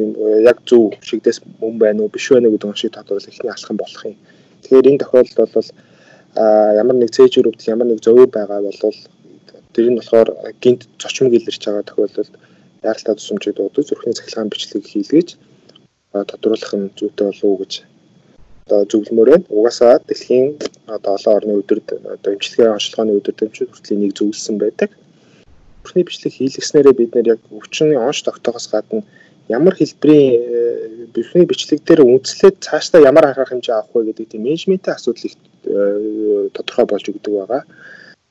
яг 0.52 0.58
зөв 0.70 0.94
шигдээс 1.08 1.40
мөн 1.62 1.78
байна 1.84 2.00
уу 2.04 2.14
биш 2.14 2.26
байна 2.34 2.48
уу 2.48 2.54
гэдэг 2.56 2.70
оншийг 2.70 2.94
тодорхойлох 2.94 3.34
ихний 3.34 3.54
алхам 3.54 3.78
болох 3.78 4.04
юм. 4.06 4.16
Тэгэхээр 4.62 4.90
энэ 4.90 5.02
тохиолдолд 5.02 5.54
бол 5.54 5.70
ямар 6.82 6.96
нэг 6.98 7.10
цээжүүрүүд 7.16 7.60
ямар 7.74 7.88
нэг 7.88 8.00
зөв 8.06 8.18
байгаа 8.38 8.62
бол 8.66 8.78
тэр 9.74 9.88
нь 9.90 9.98
болохоор 10.00 10.30
гинт 10.64 10.82
зочмог 11.02 11.34
илэрч 11.34 11.62
байгаа 11.66 11.86
тохиолдолд 11.86 12.34
яаралтай 12.84 13.16
тусламжийг 13.16 13.56
дуудаж 13.58 13.86
зүрхний 13.88 14.18
цахилгаан 14.18 14.50
бичлэг 14.50 14.84
хийлгэж 14.90 15.30
тодруулах 16.30 16.74
нь 16.78 16.94
зүйтэй 16.98 17.26
болов 17.30 17.46
уу 17.46 17.58
гэж 17.62 17.74
одоо 18.66 18.86
зөвлөмөр 18.88 19.30
байна. 19.30 19.46
Угаасаа 19.50 20.00
дэлхийн 20.08 20.56
одоо 20.88 21.14
олон 21.18 21.36
орны 21.38 21.54
өдөрт 21.62 21.88
одоо 22.16 22.32
эмчилгээ 22.34 22.74
онцлогооны 22.76 23.18
өдөр 23.20 23.36
төвчүүд 23.36 23.70
хүртэл 23.72 23.96
энийг 23.96 24.14
зөвлөсөн 24.16 24.58
байдаг. 24.58 24.90
Зүрхний 25.84 26.06
бичлэг 26.08 26.34
хийлгэснээрээ 26.34 26.96
бид 26.96 27.12
нэр 27.16 27.28
яг 27.36 27.42
өвчний 27.52 28.00
онц 28.00 28.24
тогтоохоос 28.24 28.68
гадна 28.72 29.04
ямар 29.52 29.76
хэлбэрийн 29.76 31.12
бюрхний 31.14 31.46
бичлэг 31.46 31.84
дээр 31.84 32.08
үндэслээд 32.08 32.64
цаашдаа 32.64 33.04
ямар 33.04 33.28
анхаарах 33.28 33.52
хэмжээ 33.52 33.76
авах 33.76 33.92
вэ 33.94 34.16
гэдэг 34.16 34.28
тийм 34.32 34.44
менежментийн 34.48 34.96
асуудал 34.96 35.28
их 35.28 35.36
э, 35.68 36.50
тодорхой 36.56 36.86
болж 36.88 37.06
өгдөг 37.12 37.34
байгаа. 37.36 37.64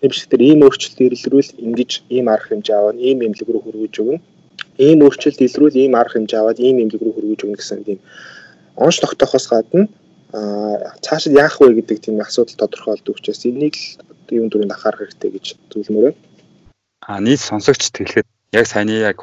Дээр 0.01 0.43
ийм 0.43 0.65
өөрчлөлт 0.65 0.99
илрүүл 0.99 1.51
ингэж 1.61 1.91
ийм 2.09 2.27
арга 2.33 2.57
хэмжээ 2.57 2.77
аваад 2.77 2.99
ийм 2.99 3.21
эмнэлэг 3.23 3.49
рүү 3.53 3.62
хөргөж 3.62 3.95
өгнө. 4.01 4.21
Ийм 4.81 4.99
өөрчлөлт 5.05 5.41
илрүүл 5.47 5.77
ийм 5.77 5.95
арга 5.95 6.17
хэмжээ 6.17 6.41
аваад 6.41 6.59
ийм 6.59 6.77
эмнэлэг 6.83 7.03
рүү 7.05 7.15
хөргөж 7.15 7.41
өгнө 7.45 7.61
гэсэн 7.61 7.85
тийм 7.87 8.01
онц 8.75 8.97
тогтоохоос 8.99 9.47
гадна 9.53 9.87
цаашид 10.33 11.37
яах 11.37 11.61
вэ 11.61 11.77
гэдэг 11.77 11.99
тийм 12.01 12.17
асуудал 12.21 12.57
тодорхойлдог 12.57 13.17
учраас 13.17 13.45
энийг 13.45 13.77
л 13.77 14.33
юм 14.33 14.49
дөрөнд 14.49 14.73
анхаарах 14.73 15.05
хэрэгтэй 15.05 15.31
гэж 15.37 15.47
зөвлөмөр 15.71 16.05
байна. 16.09 16.21
А 17.05 17.21
нийт 17.21 17.41
сонсогчд 17.45 17.93
хэлэхэд 17.93 18.29
яг 18.57 18.67
саяны 18.69 18.97
яг 19.01 19.19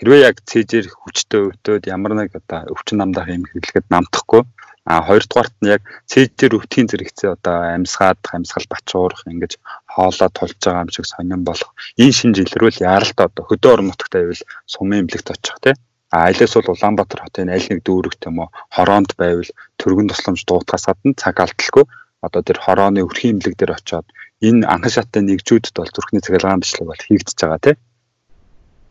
хэрвээ 0.00 0.20
яг 0.28 0.36
цэжээр 0.48 0.86
хүчтэй 0.88 1.40
өвдөд 1.52 1.84
ямар 1.88 2.12
нэг 2.16 2.30
одоо 2.32 2.64
өвчин 2.72 3.00
намдах 3.00 3.28
юм 3.28 3.44
хэрэглэхэд 3.44 3.92
намтахгүй. 3.92 4.42
А 4.84 5.00
хоёрдугаарт 5.00 5.56
нь 5.60 5.72
яг 5.72 5.82
цэжээр 6.08 6.56
өвтгийн 6.56 6.88
зэрэгцээ 6.88 7.30
одоо 7.36 7.56
амьсгаад 7.76 8.20
амьсгал 8.36 8.68
бачуурах 8.68 9.24
ингэж 9.28 9.52
хоолоо 9.88 10.28
тулж 10.32 10.60
байгаа 10.60 10.84
юм 10.84 10.92
шиг 10.92 11.06
сонирн 11.08 11.44
болох. 11.48 11.72
Энэ 11.96 12.16
шинж 12.18 12.36
илрүүл 12.44 12.84
яаралтай 12.84 13.26
одоо 13.28 13.44
хөдөө 13.48 13.72
орон 13.72 13.88
нутагт 13.88 14.12
байвал 14.12 14.42
сумын 14.68 15.00
эмнэлэгт 15.08 15.32
очих 15.32 15.56
тий. 15.64 15.72
а 15.72 15.93
айлаас 16.14 16.54
бол 16.54 16.72
Улаанбаатар 16.74 17.20
хотын 17.26 17.50
аль 17.50 17.68
нэг 17.70 17.80
дүүрэгт 17.82 18.28
юм 18.30 18.46
уу? 18.46 18.48
Хороонд 18.70 19.12
байвал 19.18 19.50
төргөн 19.80 20.08
тусламж 20.10 20.46
дуутахаас 20.46 20.86
гадна 20.88 21.18
цаг 21.18 21.36
алдалгүй. 21.42 21.84
Одоо 22.26 22.42
тэр 22.46 22.58
хорооны 22.62 23.02
өрхийн 23.04 23.36
эмнэлэг 23.36 23.56
дээр 23.58 23.76
очиод 23.76 24.06
энэ 24.40 24.68
анхан 24.68 24.92
шаттай 24.94 25.22
нэгжүүдэд 25.26 25.74
бол 25.76 25.94
зүрхний 25.94 26.22
цахилгаан 26.22 26.62
бичлэг 26.62 26.86
бол 26.88 27.06
хийгдэж 27.06 27.38
байгаа 27.40 27.60
тий 27.64 27.76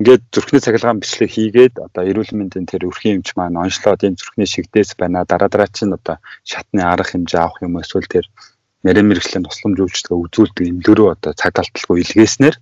ингээд 0.03 0.23
зүрхний 0.35 0.61
цахилгаан 0.61 0.99
бичлэг 0.99 1.29
хийгээд 1.31 1.75
одоо 1.85 2.03
эрүүл 2.03 2.33
мэндийн 2.35 2.67
тэр 2.67 2.89
өрхийн 2.89 3.21
эмч 3.21 3.37
маань 3.37 3.61
онцлоод 3.61 4.01
энэ 4.03 4.19
зүрхний 4.19 4.49
шигдээс 4.49 4.97
байна. 4.99 5.23
Дараа 5.23 5.49
дараа 5.53 5.69
чинь 5.69 5.93
одоо 5.93 6.17
шатны 6.43 6.81
арга 6.81 7.13
хэмжээ 7.13 7.39
авах 7.39 7.61
юм 7.61 7.77
эсвэл 7.79 8.09
тэр 8.09 8.25
нэрэн 8.83 9.07
мэрэгжлийн 9.07 9.45
тусламж 9.45 9.77
үйлчлэгээ 9.79 10.23
үзүүлдэг 10.27 10.65
эмнэлгэрөө 10.69 11.09
одоо 11.15 11.31
цаг 11.37 11.53
алдалгүй 11.61 11.97
илгээснээр 12.03 12.55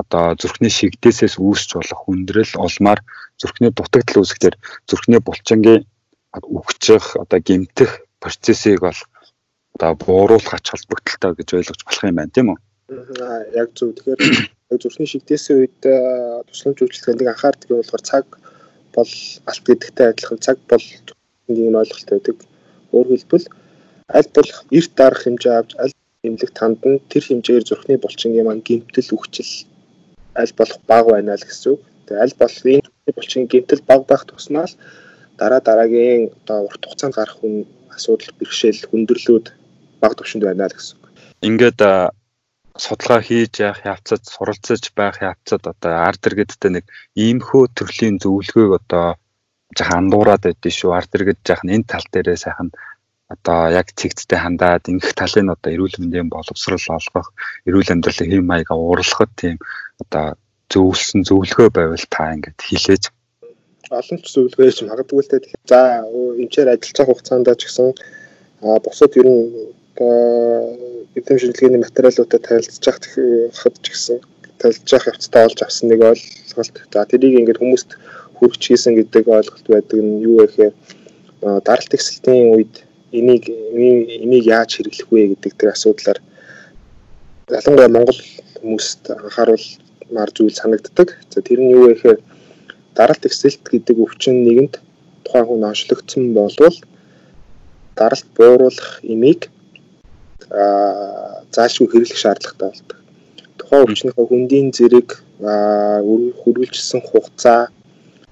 одоо 0.00 0.34
зүрхний 0.40 0.72
шигдээсээс 0.72 1.36
үүсч 1.36 1.76
болох 1.76 2.00
хүндрэл 2.04 2.52
улмаар 2.56 3.00
зүрхний 3.40 3.70
дутагдал 3.74 4.24
үүсэхээр 4.24 4.56
зүрхний 4.88 5.20
булчингийн 5.20 5.82
үхчих 6.32 7.04
одоо 7.22 7.40
гэмтэх 7.44 7.90
процессыг 8.22 8.80
бол 8.80 9.00
одоо 9.76 9.92
бууруулах 10.00 10.54
ач 10.56 10.66
холбогдолтой 10.72 11.32
гэж 11.36 11.48
ойлгож 11.52 11.80
болох 11.84 12.04
юм 12.08 12.16
байна 12.16 12.34
тийм 12.34 12.48
үү? 12.52 12.58
Аа 13.20 13.40
яг 13.60 13.68
зөв. 13.76 13.92
Тэгэхээр 13.96 14.80
зүрхний 14.80 15.08
шигдээсийн 15.08 15.58
үед 15.60 15.78
тусламж 16.48 16.78
үйлчлэгэнд 16.80 17.28
анхаардаг 17.28 17.68
юм 17.68 17.80
болохоор 17.80 18.04
цаг 18.08 18.26
бол 18.96 19.12
алт 19.50 19.64
гэдэгтэй 19.66 20.06
адилхан 20.08 20.40
цаг 20.40 20.56
бол 20.68 20.86
нэг 21.48 21.76
ойлголт 21.80 22.08
байдаг. 22.12 22.36
Өөрөөр 22.92 23.20
хэлбэл 23.20 23.46
аль 24.16 24.30
болох 24.36 24.60
эрт 24.78 24.92
дарах 24.96 25.22
хэмжээ 25.24 25.54
авч 25.56 25.72
аль 25.82 25.94
эмнэлэг 26.24 26.52
танд 26.56 26.80
нь 26.88 27.02
тэр 27.10 27.24
хэмжээгээр 27.26 27.68
зүрхний 27.68 27.98
булчингийн 28.00 28.46
маань 28.46 28.64
гэмтэл 28.64 29.16
үхчил 29.16 29.52
аль 30.36 30.54
болох 30.58 30.80
бага 30.86 31.08
байна 31.16 31.36
л 31.36 31.44
гэсэн 31.44 31.72
үг. 31.72 31.80
Тэгээ 32.06 32.22
аль 32.24 32.36
болох 32.40 32.62
энэ 32.64 32.88
булчингийн 33.16 33.50
гэмтэл 33.50 33.88
бага 33.88 34.04
байх 34.08 34.22
тусмаа 34.26 34.66
л 34.66 34.74
дараа 35.38 35.60
дараагийн 35.60 36.30
одоо 36.44 36.58
урт 36.68 36.82
хугацаанд 36.84 37.16
гарах 37.16 37.36
хүн 37.40 37.66
асуудал 37.92 38.32
бэрхшээл 38.38 38.88
хүндрэлүүд 38.88 39.46
бага 40.00 40.14
төвшөнд 40.16 40.44
байна 40.44 40.68
л 40.70 40.76
гэсэн 40.76 40.96
үг. 40.96 41.04
Ингээд 41.48 41.80
судалгаа 42.78 43.20
хийж 43.20 43.52
явах 43.60 43.82
явцад 43.84 44.22
суралцаж 44.24 44.82
байх 44.96 45.20
явцад 45.20 45.62
одоо 45.72 45.92
арт 46.08 46.22
иргэдтэй 46.28 46.70
нэг 46.72 46.84
иймхүү 47.24 47.64
төрлийн 47.76 48.16
зөвлөгөөг 48.22 48.72
одоо 48.80 49.06
жаахан 49.76 50.08
андуураад 50.08 50.42
байдгийг 50.44 50.76
шүү 50.76 50.90
арт 50.96 51.12
иргэд 51.16 51.40
жаахан 51.44 51.74
энэ 51.76 51.90
тал 51.92 52.06
дээрээ 52.12 52.38
сайхан 52.44 52.70
одоо 53.34 53.60
яг 53.80 53.88
цэгцтэй 53.96 54.38
хандаад 54.40 54.88
ингэх 54.92 55.12
талын 55.16 55.52
одоо 55.54 55.70
эрүүл 55.72 55.96
мэндийн 56.00 56.28
боловсрал 56.32 56.86
олгох 56.98 57.28
эрүүл 57.68 57.92
амьдралын 57.92 58.30
хэм 58.32 58.44
маяга 58.48 58.74
уурлахад 58.76 59.32
тийм 59.36 59.56
одоо 60.02 60.26
зөвлөсөн 60.72 61.20
зөвлөгөө 61.28 61.68
байвал 61.76 62.06
та 62.14 62.32
ингээд 62.34 62.60
хэлээж 62.68 63.04
олон 63.92 64.18
ч 64.24 64.26
зөвлөгөөж 64.32 64.78
магадгүй 64.88 65.20
л 65.20 65.30
те. 65.30 65.38
За 65.68 66.00
эмчээр 66.40 66.72
ажиллаж 66.72 66.96
байгаа 66.96 67.12
хугацаанд 67.12 67.48
ч 67.60 67.62
гэсэн 67.68 67.88
бусад 68.84 69.12
ер 69.20 69.28
нь 69.28 69.42
эдгээр 71.16 71.40
шинжилгээний 71.40 71.80
материалуудад 71.84 72.42
танилцж 72.48 72.84
хад 73.60 73.76
ч 73.84 73.86
гэсэн 73.92 74.16
танилцж 74.60 74.88
явцдаа 74.96 75.44
олж 75.46 75.58
авсан 75.60 75.86
нэг 75.92 76.00
ойлголт. 76.08 76.76
За 76.92 77.04
тэрийг 77.04 77.36
ингээд 77.40 77.60
хүмүүст 77.60 77.90
хүргэж 78.36 78.62
хийсэн 78.64 78.96
гэдэг 78.96 79.24
ойлголт 79.28 79.66
байдаг 79.68 79.98
нь 80.00 80.24
юу 80.24 80.40
вэ 80.40 80.46
гэхээр 80.48 80.74
даралт 81.66 81.92
ихсэлтийн 81.92 82.56
үед 82.56 82.74
энийг 83.12 83.44
энийг 84.24 84.44
яаж 84.48 84.70
хэрэглэх 84.80 85.08
вэ 85.12 85.36
гэдэг 85.36 85.52
тэр 85.60 85.74
асуудлаар. 85.76 86.18
Ялангуяа 87.52 87.92
Монгол 87.92 88.20
хүмүүст 88.62 89.02
анхааруулмаар 90.12 90.30
зүйл 90.34 90.54
санагддаг. 90.54 91.16
За 91.30 91.40
тэр 91.40 91.60
нь 91.60 91.72
юу 91.72 91.88
вэ 91.88 91.94
гэхээр 91.94 92.20
даралт 92.94 93.24
ихсэлт 93.24 93.64
гэдэг 93.64 93.96
өвчин 93.96 94.44
нэгэнд 94.44 94.74
тухайн 95.24 95.46
хүн 95.46 95.64
онцлогдсон 95.64 96.34
болвол 96.36 96.76
даралт 97.96 98.28
бууруулах 98.36 99.00
имийг 99.02 99.48
заашгүй 101.54 101.88
хэрэглэх 101.88 102.20
шаардлагатай 102.20 102.68
болдог. 102.68 102.98
Тухайн 103.58 103.84
өвчнөөхөө 103.88 104.26
хүндийн 104.28 104.68
зэрэг 104.76 105.08
хөрвүүлжсэн 105.40 107.00
хугацаа 107.08 107.72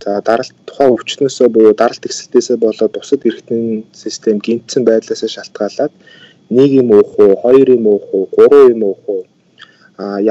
за 0.02 0.20
даралт 0.20 0.56
тухайн 0.68 0.92
өвчнөөсөө 0.94 1.49
буюу 1.49 1.75
даралт 1.76 2.04
эксэлтээсээ 2.04 2.56
болоод 2.60 2.92
бусад 2.92 3.25
эргэтийн 3.28 3.84
систем 3.92 4.37
гинтсэн 4.44 4.84
байдлаас 4.84 5.25
шалтгаалаад 5.25 5.92
нэг 6.50 6.70
юм 6.82 6.88
уух 6.92 7.12
уу, 7.20 7.37
хоёр 7.44 7.68
юм 7.76 7.84
уух 7.87 8.06
уу, 8.12 8.25
гурван 8.34 8.72
юм 8.75 8.82
уух 8.88 9.04
уу 9.06 9.22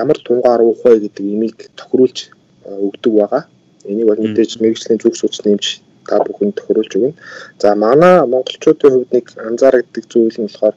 ямар 0.02 0.18
тунгаар 0.26 0.62
уух 0.64 0.82
вэ 0.84 1.00
гэдэг 1.04 1.26
имийг 1.36 1.58
тохируулж 1.80 2.18
өгдөг 2.66 3.14
байгаа. 3.20 3.44
Энийг 3.90 4.08
бол 4.08 4.22
мэдээж 4.24 4.52
мэрэгжлийн 4.62 5.00
зүг 5.02 5.16
суучны 5.18 5.54
эмч 5.54 5.82
та 6.08 6.18
бүхэнд 6.26 6.58
тохируулж 6.58 6.92
өгнө. 6.98 7.14
За 7.62 7.76
манай 7.76 8.16
монголчуудын 8.34 8.94
хувьд 8.94 9.12
нэг 9.14 9.26
анзаардаг 9.48 10.04
зүйл 10.12 10.38
нь 10.40 10.48
болохоор 10.48 10.76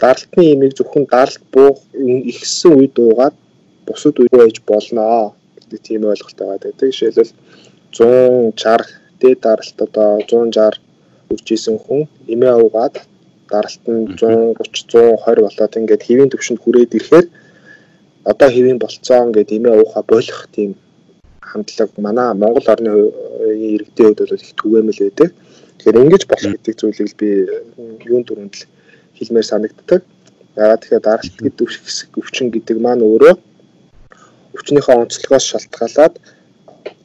даралтны 0.00 0.42
имийг 0.54 0.72
зөвхөн 0.76 1.04
даралт 1.14 1.44
буух 1.54 1.78
ихсэн 2.32 2.72
үед 2.78 2.94
уугаад 2.98 3.36
бусад 3.86 4.16
үед 4.20 4.34
байж 4.40 4.56
болно 4.70 5.04
гэдэг 5.56 5.80
тийм 5.88 6.02
ойлголт 6.10 6.38
байгаа. 6.38 6.62
Тэгээд 6.62 6.80
жишээлбэл 6.92 7.32
160 7.96 9.20
дээд 9.20 9.40
даралт 9.46 9.76
одоо 9.86 10.10
160 10.28 10.80
үржижсэн 11.32 11.76
хүн 11.84 12.00
имээ 12.32 12.54
уугаад 12.62 12.94
даралт 13.52 13.84
нь 13.92 14.02
130 14.18 15.16
120 15.24 15.46
болоод 15.46 15.78
ингээд 15.80 16.06
хэвийн 16.06 16.30
төвшөнд 16.30 16.60
хүрээд 16.62 16.96
ирэхээр 16.98 17.26
одоо 18.24 18.48
хэвийн 18.50 18.78
болцоон 18.80 19.32
гэдэг 19.32 19.56
имээ 19.58 19.74
ууха 19.80 20.02
болох 20.02 20.40
тийм 20.56 20.70
хандлага 21.40 22.00
манай 22.06 22.34
Монгол 22.34 22.66
орны 22.74 22.90
иргэдийн 23.74 24.14
хувьд 24.14 24.20
бол 24.30 24.44
их 24.46 24.54
түгээмэл 24.60 25.02
байдаг. 25.04 25.30
Тэгэхээр 25.78 26.02
ингэж 26.02 26.22
болох 26.28 26.50
гэдэг 26.54 26.74
зүйлийг 26.80 27.12
би 27.20 27.28
юун 28.08 28.24
дөрөнд 28.24 28.54
л 28.58 28.66
хэлмээр 29.16 29.46
санагддаг. 29.50 30.00
Яагаад 30.56 30.80
тэгэхээр 30.82 31.06
даралт 31.08 31.36
гэдэг 31.44 31.68
хэсэг 31.68 32.10
өвчин 32.18 32.48
гэдэг 32.50 32.76
маань 32.80 33.06
өөрөө 33.06 33.34
өвчнийхөө 34.54 34.94
онцлогоос 35.02 35.44
шалтгаалаад 35.50 36.14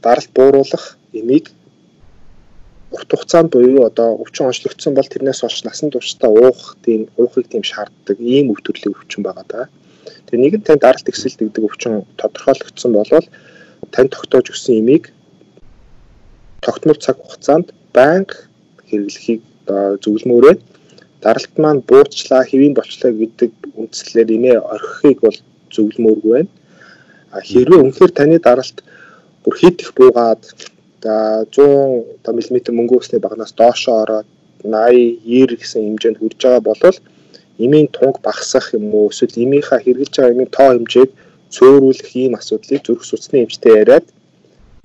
даралт 0.05 0.31
бууруулах 0.38 0.85
эмийг 1.19 1.45
урт 2.95 3.09
хугацаанд 3.11 3.49
буюу 3.53 3.85
одоо 3.89 4.09
өвчин 4.23 4.49
онцлогдсон 4.49 4.93
бол 4.95 5.11
тэрнээс 5.11 5.41
хойш 5.41 5.61
насан 5.65 5.89
туршдаа 5.91 6.29
уух 6.29 6.77
тийм 6.85 7.01
уухыг 7.21 7.45
тийм 7.49 7.63
шаарддаг 7.71 8.17
ийм 8.33 8.45
өв 8.53 8.59
төрлийн 8.65 8.93
өвчин 8.95 9.21
байгаа 9.23 9.45
даа. 9.49 9.65
Тэгээ 10.27 10.41
нэгэн 10.43 10.63
тань 10.65 10.83
даралт 10.83 11.07
ихсэл 11.09 11.35
гэдэг 11.39 11.63
өвчин 11.67 11.93
тодорхойлогдсон 12.19 12.91
болвол 12.93 13.27
тань 13.93 14.09
тогтоож 14.13 14.45
өгсөн 14.51 14.79
эмийг 14.81 15.03
тогтмол 16.65 16.99
цаг 16.99 17.17
хугацаанд 17.21 17.67
банк 17.93 18.49
хэрэглэхийг 18.89 19.41
зөвлөмөөрөө 20.03 20.55
даралт 21.23 21.53
маань 21.61 21.81
буурчлаа, 21.89 22.43
хэвийн 22.47 22.73
болчлаа 22.75 23.11
гэдэг 23.11 23.51
үндслээр 23.79 24.29
инээ 24.37 24.57
орхихыг 24.73 25.19
бол 25.25 25.37
зөвлөмөөргүй 25.73 26.31
байна. 26.35 26.51
Хэрвээ 27.49 27.79
үнэхээр 27.83 28.11
таны 28.15 28.37
даралт 28.39 28.77
бүр 29.43 29.55
хит 29.59 29.77
их 29.83 29.91
буугаад 29.97 30.41
За 31.01 31.45
100 31.49 32.19
одоо 32.19 32.33
мм 32.35 32.75
мөнгө 32.75 32.95
усны 32.99 33.19
багнаас 33.23 33.53
доошоо 33.55 34.03
ороод 34.03 34.27
80 34.63 35.23
90 35.23 35.55
гэсэн 35.61 35.81
хэмжээнд 35.87 36.19
хүрж 36.19 36.39
байгаа 36.43 36.59
бол 36.59 36.81
эмийн 37.65 37.87
тунг 37.95 38.15
багасах 38.27 38.73
юм 38.77 38.85
уу 38.95 39.09
эсвэл 39.11 39.35
эмийнхаа 39.43 39.79
хэрэгжилж 39.83 40.15
байгаа 40.15 40.33
эмийн 40.35 40.51
тоо 40.57 40.69
хэмжээг 40.73 41.09
цөөрүүлэх 41.55 42.09
ийм 42.21 42.33
асуудлыг 42.39 42.81
зүрх 42.85 43.03
судасны 43.05 43.37
эмчтэй 43.43 43.73
яриад 43.81 44.05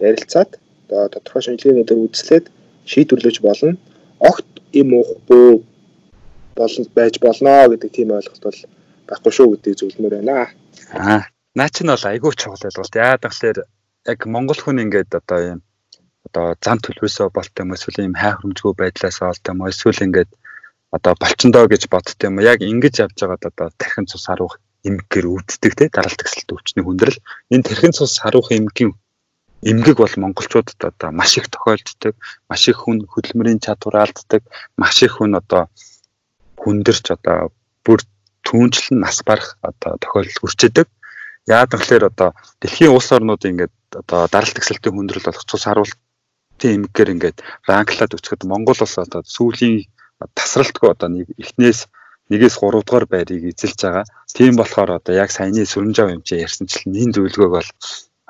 ярилцаад 0.09 0.51
одоо 0.85 1.09
тодорхой 1.13 1.43
шинжилгээнүүдээр 1.45 2.05
үзлээд 2.07 2.47
шийдвэрлэж 2.91 3.37
болно. 3.47 3.77
Огт 4.19 4.49
эм 4.73 4.91
уухгүй 5.01 5.63
бол 6.59 6.75
байж 6.97 7.15
болно 7.21 7.69
гэдэг 7.71 7.91
тийм 7.93 8.11
ойлголт 8.17 8.43
бол 8.45 8.61
байхгүй 9.09 9.33
шүү 9.33 9.47
гэдгийг 9.53 9.77
зөвлөмөр 9.79 10.15
байна. 10.19 10.49
Аа, 10.93 11.23
наа 11.55 11.69
чинь 11.75 11.93
бол 11.93 12.11
айгүй 12.11 12.33
чухал 12.35 12.67
ойлголт. 12.69 12.95
Яагаад 12.95 13.25
гэвэл 13.25 13.69
яг 14.13 14.19
монгол 14.27 14.61
хүн 14.61 14.83
ингээд 14.85 15.11
одоо 15.21 15.41
юм 15.53 15.61
одоо 16.27 16.55
зам 16.65 16.79
төлөвөөсөө 16.81 17.29
болт 17.37 17.55
юм 17.63 17.75
эсвэл 17.77 18.05
ийм 18.05 18.15
хай 18.17 18.33
хөрөмжгүй 18.35 18.73
байдлаас 18.77 19.19
олт 19.23 19.45
юм 19.49 19.65
эсвэл 19.69 20.05
ингээд 20.07 20.31
одоо 20.97 21.15
болчондоо 21.19 21.67
гэж 21.67 21.83
бодт 21.91 22.19
юм 22.23 22.39
яг 22.39 22.63
ингэж 22.63 22.95
явж 23.05 23.19
байгаад 23.19 23.45
одоо 23.51 23.69
тархин 23.81 24.07
цус 24.07 24.31
харуах 24.31 24.63
эмгээр 24.87 25.27
үүддэг 25.27 25.73
те 25.75 25.85
даралт 25.91 26.21
гэсэлт 26.23 26.55
өвчний 26.55 26.85
хүндрэл. 26.87 27.19
Энэ 27.51 27.67
тархин 27.67 27.97
цус 27.97 28.23
харуах 28.23 28.55
эмгийн 28.55 28.95
эмгэг 29.71 29.97
бол 29.99 30.15
монголчуудад 30.23 30.79
одоо 30.79 31.11
маш 31.11 31.35
их 31.41 31.49
тохиолддог. 31.51 32.15
Маш 32.49 32.63
их 32.69 32.79
хүн 32.85 33.03
хөдөлмөрийн 33.11 33.65
чадвар 33.65 34.07
алддаг. 34.07 34.43
Маш 34.77 35.03
их 35.03 35.19
хүн 35.19 35.35
одоо 35.41 35.67
хүндэрч 36.63 37.07
одоо 37.17 37.51
бүр 37.85 38.01
түүнчлэн 38.47 39.01
нас 39.01 39.25
барах 39.27 39.57
одоо 39.65 39.97
тохиолдол 39.99 40.41
хүрчээдэг. 40.41 40.87
Яагаад 41.49 41.83
гэвэл 41.83 42.11
одоо 42.13 42.31
дэлхийн 42.61 42.93
улс 42.93 43.09
орнууд 43.11 43.43
ингээд 43.43 43.75
одоо 44.01 44.29
даралт 44.29 44.57
гэсэлтийн 44.57 44.95
хүндрэл 44.95 45.27
болох 45.27 45.45
цус 45.49 45.65
харуулт 45.65 45.99
тийм 46.61 46.85
эмгээр 46.85 47.13
ингээд 47.15 47.39
ранглаад 47.69 48.17
өчгөд 48.17 48.45
Монгол 48.45 48.79
улс 48.79 48.97
одоо 49.01 49.21
сүүлийн 49.25 49.89
тасралтгүй 50.33 50.89
одоо 50.91 51.09
нэг 51.13 51.27
эхнээс 51.43 51.87
нэгээс 52.31 52.57
3 52.61 52.81
дугаар 52.81 53.07
байрыг 53.07 53.43
эзэлж 53.53 53.79
байгаа. 53.85 54.05
Тийм 54.37 54.57
болохоор 54.57 54.91
одоо 54.99 55.15
яг 55.15 55.31
саяны 55.31 55.69
сүрэмжав 55.69 56.09
хэмжээ 56.09 56.45
ярьсанчлан 56.47 56.97
энэ 56.97 57.15
зөвлөгөөг 57.15 57.53
бол 57.53 57.71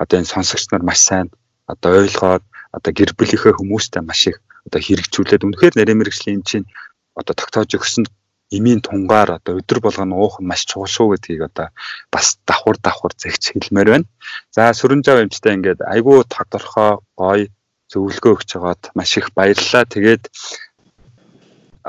одоо 0.03 0.15
энэ 0.19 0.31
сонсогч 0.33 0.63
нар 0.71 0.83
маш 0.83 0.99
сайн 0.99 1.27
одоо 1.71 1.91
ойлгоод 2.03 2.43
одоо 2.75 2.91
гэр 2.91 3.11
бүлийнхээ 3.15 3.53
хүмүүстэй 3.55 4.03
маш 4.03 4.21
их 4.27 4.37
одоо 4.67 4.81
хэрэгжүүлээд 4.83 5.45
үнэхээр 5.47 5.73
нарийн 5.79 5.99
мэрэгжлийн 5.99 6.43
чинь 6.43 6.67
одоо 7.15 7.33
тогтоож 7.37 7.71
өгсөн 7.79 8.03
эмийн 8.51 8.81
тунгаар 8.83 9.39
одоо 9.39 9.57
өдөр 9.59 9.79
болгоно 9.81 10.15
уух 10.19 10.35
маш 10.39 10.67
чухал 10.69 10.91
шүү 10.91 11.07
гэдгийг 11.15 11.41
одоо 11.49 11.67
бас 12.13 12.37
давхар 12.45 12.77
давхар 12.77 13.13
зэгч 13.17 13.43
хэлмээр 13.55 13.89
байна. 13.89 14.07
За 14.51 14.69
сүрэмжав 14.75 15.17
хэмжтэй 15.17 15.53
ингээд 15.57 15.81
айгүй 15.81 16.19
тодорхой 16.29 17.01
гоё 17.17 17.47
зөвлөгөө 17.89 18.33
өгч 18.35 18.49
байгаад 18.53 18.83
маш 18.97 19.11
их 19.17 19.33
баярлалаа. 19.37 19.85
Тэгээд 19.89 20.23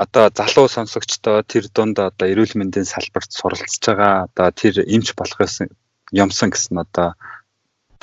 одоо 0.03 0.29
залуу 0.29 0.67
сонсогчдоо 0.69 1.41
тэр 1.51 1.65
дунд 1.73 1.97
одоо 1.97 2.27
эрүүл 2.29 2.53
мэндийн 2.59 2.85
салбарт 2.85 3.31
суралцж 3.33 3.81
байгаа 3.81 4.29
одоо 4.29 4.47
тэр 4.61 4.75
эмч 4.85 5.17
болох 5.17 5.41
юмсан 6.13 6.49
гэсэн 6.53 6.77
одоо 6.85 7.17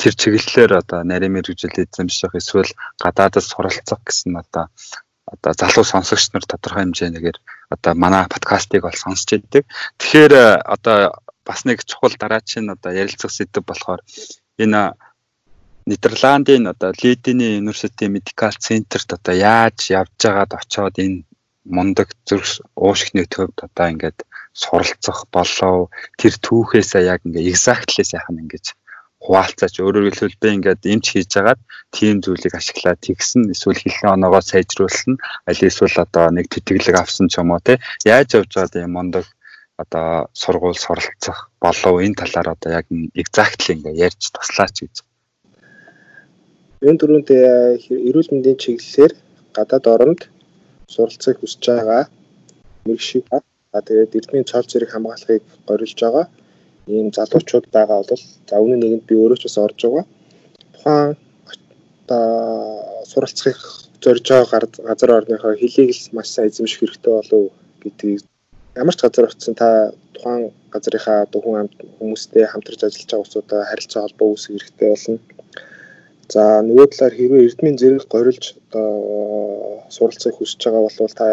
тэр 0.00 0.12
чиглэлээр 0.20 0.72
одоо 0.83 1.00
нарийн 1.07 1.35
мэрэгжил 1.35 1.70
эзэмших 1.70 2.35
эсвэл 2.35 2.72
гадаадд 2.98 3.46
суралцах 3.46 4.02
гэсэн 4.02 4.35
одоо 4.42 4.66
одоо 5.33 5.52
залуу 5.54 5.85
сонсогч 5.87 6.35
нар 6.35 6.44
тодорхой 6.44 6.83
хэмжээгээр 6.83 7.38
одоо 7.74 7.92
манай 7.94 8.26
подкастыг 8.26 8.83
бол 8.83 8.98
сонсч 9.04 9.28
идэг. 9.38 9.64
Тэгэхээр 9.98 10.35
одоо 10.74 10.98
бас 11.46 11.64
нэг 11.64 11.85
чухал 11.87 12.14
дараачийн 12.18 12.74
одоо 12.74 12.92
ярилцах 12.92 13.30
сэдв 13.30 13.62
болохоор 13.64 14.00
энэ 14.59 14.98
Нидерландын 15.87 16.64
одоо 16.72 16.92
Лидиний 17.02 17.61
университетийн 17.61 18.12
медикал 18.16 18.57
центрт 18.57 19.09
одоо 19.12 19.35
яаж 19.37 19.78
явж 19.92 20.16
байгаад 20.16 20.52
очоод 20.57 20.96
энэ 20.98 21.24
мундаг 21.64 22.12
зүрх 22.29 22.61
уушгины 22.77 23.24
төвд 23.24 23.57
одоо 23.66 23.87
ингээд 23.92 24.18
суралцах 24.53 25.27
болов. 25.33 25.90
Тэр 26.20 26.35
түүхээсээ 26.44 27.03
яг 27.09 27.20
ингээ 27.24 27.50
exactly 27.50 28.05
сайхан 28.05 28.40
ингэж 28.44 28.77
хуваалцаач. 29.24 29.81
Өөрөөр 29.81 30.12
хэлбэл 30.12 30.40
би 30.42 30.48
ингээд 30.61 30.83
эмч 30.85 31.07
хийж 31.16 31.31
байгаад 31.35 31.61
тийм 31.96 32.20
зүйлийг 32.20 32.55
ашиглаад 32.55 33.00
тэгсэн 33.00 33.48
эсвэл 33.48 33.81
хэлний 33.81 34.12
оноогоо 34.12 34.42
сайжруулсан 34.44 35.16
аль 35.48 35.64
эсвэл 35.64 36.05
одоо 36.05 36.29
нэг 36.29 36.53
тэтгэлэг 36.53 36.96
авсан 37.00 37.33
ч 37.33 37.40
юм 37.40 37.57
уу 37.57 37.61
те. 37.64 37.81
Яаж 38.05 38.37
явж 38.37 38.53
байгаад 38.53 38.85
юм 38.85 38.92
мундаг 38.92 39.24
одоо 39.81 40.29
сургууль 40.37 40.77
суралцах 40.77 41.50
болов? 41.57 42.05
Энэ 42.05 42.20
талаар 42.20 42.53
одоо 42.53 42.70
яг 42.79 42.87
exactly 43.16 43.81
ингээ 43.81 44.12
ярьж 44.12 44.22
туслаач 44.37 44.77
гэж. 44.85 44.94
Юун 46.85 47.00
дөрөнд 47.00 47.29
эрүүл 47.33 48.29
мэндийн 48.29 48.61
чиглэлээр 48.61 49.12
гадаад 49.57 49.87
оронд 49.88 50.20
суралцахыг 50.94 51.38
хүсэж 51.40 51.62
байгаа. 51.68 52.02
Мэрэгшиг 52.87 53.24
ба 53.72 53.78
тэгээд 53.87 54.16
эрдмийн 54.18 54.48
цол 54.50 54.66
зэрэг 54.70 54.90
хамгаалахыг 54.92 55.42
горилж 55.68 55.98
байгаа. 56.02 56.26
Ийм 56.94 57.09
залуучууд 57.16 57.66
байгаа 57.76 57.98
бол 58.00 58.24
за 58.48 58.54
өмнө 58.62 58.76
нэгэнд 58.80 59.04
би 59.09 59.14
өөрөө 59.18 59.38
ч 59.40 59.44
бас 59.46 59.59
орж 59.66 59.78
байгаа. 59.83 60.04
Тухайн 60.74 61.11
одоо 62.02 62.24
суралцахыг 63.11 63.61
зорж 64.04 64.24
байгаа 64.30 64.61
газар 64.88 65.11
орныхоо 65.18 65.54
хэлийг 65.59 65.90
л 65.96 66.12
маш 66.16 66.28
сайн 66.30 66.48
эзэмших 66.50 66.80
хэрэгтэй 66.80 67.12
болов 67.16 67.42
гэдгийг. 67.83 68.20
Ямар 68.80 68.94
ч 68.96 69.00
газар 69.02 69.24
очисон 69.26 69.54
та 69.62 69.68
тухайн 70.14 70.42
газрынхаа 70.72 71.18
одоо 71.26 71.40
хүн 71.42 71.57
амт 71.61 71.76
хүмүүстэй 71.98 72.44
хамтарч 72.48 72.80
ажиллаж 72.85 73.11
байгаа 73.11 73.30
хүмүүстэй 73.33 73.68
харилцаа 73.70 74.02
холбоо 74.04 74.28
үүсгэх 74.30 74.62
хэрэгтэй 74.62 74.88
болно 74.92 75.18
За 76.32 76.62
нөгөө 76.64 76.87
талаар 76.92 77.14
хэрвээ 77.16 77.46
эрдмийн 77.46 77.76
зэрэг 77.80 78.08
горилж 78.08 78.44
одоо 78.70 79.84
суралцахыг 79.92 80.38
хүсэж 80.38 80.60
байгаа 80.64 80.82
бол 80.87 81.12
та 81.20 81.26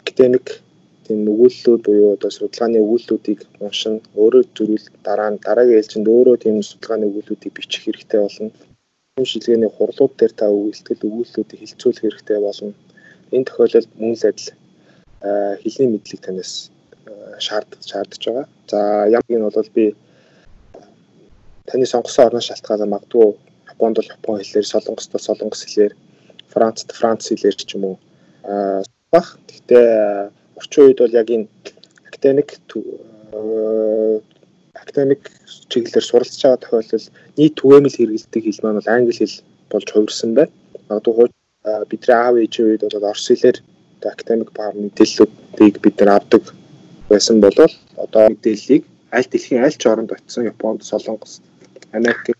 академик 0.00 0.46
тийм 1.04 1.28
өгүүллүүд 1.32 1.82
буюу 1.84 2.16
одоо 2.16 2.30
судалгааны 2.32 2.80
өгүүллүүдийг 2.84 3.40
уншин 3.64 3.94
өөрөө 4.20 4.42
зөрүүл 4.56 4.86
дараа 5.06 5.30
нь 5.32 5.42
дараагийн 5.44 5.80
ээлжинд 5.80 6.08
өөрөө 6.08 6.36
тийм 6.44 6.56
судалгааны 6.64 7.08
өгүүллүүдийг 7.08 7.52
бичих 7.56 7.84
хэрэгтэй 7.84 8.20
болно. 8.20 8.50
Шилгээний 9.30 9.70
хурлууд 9.72 10.12
дээр 10.16 10.32
та 10.36 10.46
өгүүлтгэл 10.56 11.06
өгүүллүүдийг 11.08 11.60
хилцүүлэх 11.60 12.02
хэрэгтэй 12.04 12.38
болно. 12.44 12.72
Энэ 13.34 13.46
тохиолдолд 13.48 13.90
мөн 14.00 14.14
л 14.16 14.28
адил 14.30 14.48
хэлний 15.62 15.88
мэдлэг 15.92 16.20
танаас 16.24 16.52
шаардж 17.46 17.82
шаардж 17.90 18.22
байгаа. 18.24 18.46
За 18.70 18.78
нэг 19.12 19.24
нь 19.28 19.44
бол 19.44 19.70
би 19.76 19.84
таны 21.68 21.84
сонгосон 21.86 22.26
орноос 22.26 22.48
шалтгаалаад 22.48 22.92
магадгүй 22.92 23.28
Японд 23.78 23.96
бол 24.02 24.10
Япон 24.10 24.42
хэлээр, 24.42 24.66
Солонгост 24.66 25.12
бол 25.14 25.22
Солонгос 25.22 25.62
хэлээр, 25.62 25.94
Францд 26.50 26.90
Франц 26.98 27.30
хэлээр 27.30 27.54
ч 27.54 27.70
юм 27.78 27.84
уу 27.86 27.96
баг. 29.12 29.26
Гэхдээ 29.46 29.88
орчин 30.58 30.84
үед 30.84 30.98
бол 30.98 31.18
яг 31.20 31.28
энэ 31.30 31.46
академик 32.08 32.48
академик 34.74 35.22
чиглэлээр 35.70 36.06
суралцж 36.08 36.40
байгаа 36.42 36.62
тохиолдолд 36.62 37.06
нийт 37.38 37.54
түгээмэл 37.60 37.96
хэрэгэлдэг 37.96 38.42
хэл 38.44 38.62
маань 38.62 38.78
бол 38.80 38.94
англи 38.94 39.14
хэл 39.16 39.36
болж 39.70 39.88
хувирсан 39.90 40.30
байна. 40.34 40.52
Магадгүй 40.88 41.28
бидний 41.90 42.16
аав 42.16 42.34
ээжийн 42.42 42.68
үед 42.68 42.82
бол 42.84 43.10
орос 43.10 43.26
хэлээр 43.28 43.58
академик 44.12 44.50
баг 44.58 44.72
мэдээллүүдийг 44.74 45.74
бид 45.84 45.96
нар 46.00 46.10
авдаг 46.16 46.42
байсан 47.10 47.36
бол 47.44 47.58
одоо 48.04 48.24
мэдээллийг 48.32 48.82
аль 49.16 49.28
дэлхийн 49.30 49.64
аль 49.64 49.78
ч 49.80 49.84
оронд 49.86 50.12
очисон 50.12 50.48
Японд, 50.52 50.80
Солонгос, 50.90 51.40
Америк 51.92 52.37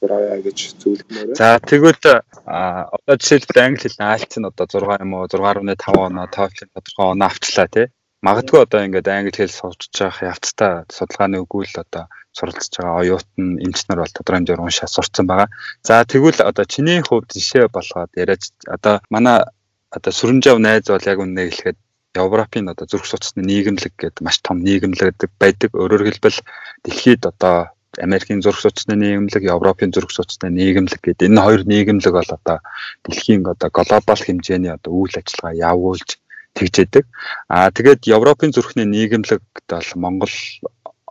зураа 0.00 0.40
гэж 0.40 0.58
зөвлөмөр. 0.80 1.36
За 1.36 1.60
тэгвэл 1.60 2.00
одоо 2.48 3.14
жишээлбэл 3.20 3.60
англи 3.60 3.84
хэлний 3.84 4.08
IELTS 4.16 4.36
нь 4.40 4.48
одоо 4.48 4.66
6 4.66 5.04
юм 5.04 5.12
уу 5.14 5.28
6.5 5.28 6.08
оноо 6.08 6.26
TOEFL-ийн 6.32 6.70
тодорхой 6.72 7.06
оноо 7.12 7.28
авчлаа 7.28 7.68
тий. 7.68 7.86
Магадгүй 8.24 8.60
одоо 8.64 8.80
ингээд 8.84 9.08
англи 9.08 9.36
хэл 9.36 9.52
сурч 9.52 9.92
явах 10.00 10.20
явцдаа 10.24 10.84
судалгааны 10.88 11.40
өгүүл 11.44 11.76
одоо 11.84 12.04
суралцж 12.36 12.72
байгаа 12.76 13.00
оюут 13.00 13.28
нь 13.36 13.60
эмч 13.64 13.88
нар 13.88 14.04
бол 14.04 14.12
тодорхой 14.16 14.38
хэмжээр 14.40 14.64
уншаа 14.64 14.88
сурцсан 14.88 15.26
байгаа. 15.28 15.48
За 15.84 16.04
тэгвэл 16.04 16.40
одоо 16.40 16.64
чиний 16.64 17.00
хувьд 17.00 17.32
жишээ 17.32 17.68
болгоод 17.68 18.12
яриач 18.16 18.52
одоо 18.68 19.00
манай 19.12 19.44
одоо 19.88 20.12
сүрэнжав 20.12 20.58
найз 20.60 20.88
бол 20.88 21.10
яг 21.12 21.18
үнэ 21.20 21.48
хэлэхэд 21.48 21.78
Европын 22.14 22.72
одоо 22.72 22.86
зүрх 22.90 23.06
судасны 23.06 23.42
нийгэмлэг 23.46 23.94
гэдэг 23.94 24.22
маш 24.26 24.42
том 24.42 24.58
нийгэмлэг 24.66 25.30
байдаг. 25.38 25.70
Өөрөөр 25.72 26.10
хэлбэл 26.10 26.38
дэлхийд 26.82 27.22
одоо 27.30 27.70
Америкийн 27.98 28.38
зүрх 28.42 28.60
судасны 28.62 28.94
нийгэмлэг, 28.94 29.42
Европын 29.50 29.90
зүрх 29.90 30.14
судасны 30.14 30.48
нийгэмлэг 30.54 31.02
гэдэг 31.02 31.26
энэ 31.26 31.42
хоёр 31.42 31.62
нийгэмлэг 31.66 32.14
бол 32.14 32.30
одоо 32.30 32.58
дэлхийн 33.02 33.42
одоо 33.50 33.68
глобал 33.74 34.22
хэмжээний 34.22 34.70
одоо 34.70 34.92
үйл 34.94 35.14
ажиллагаа 35.18 35.58
явуулж 35.74 36.08
тэгжээдэг. 36.54 37.04
Аа 37.50 37.74
тэгээд 37.74 38.06
Европын 38.06 38.54
зүрхний 38.54 38.86
нийгэмлэгт 38.86 39.66
бол 39.66 39.90
Монгол 39.98 40.34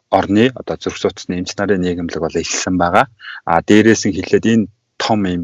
орны 0.09 0.45
одоо 0.55 0.75
зүрх 0.79 0.97
судасны 0.97 1.39
эмч 1.39 1.51
нарын 1.59 1.83
нийгэмлэг 1.83 2.21
бол 2.23 2.35
ихсэн 2.39 2.75
байгаа. 2.79 3.11
Аа 3.43 3.59
дээрээс 3.59 4.07
нь 4.07 4.15
хэлээд 4.15 4.45
энэ 4.47 4.69
том 4.95 5.19
юм 5.27 5.43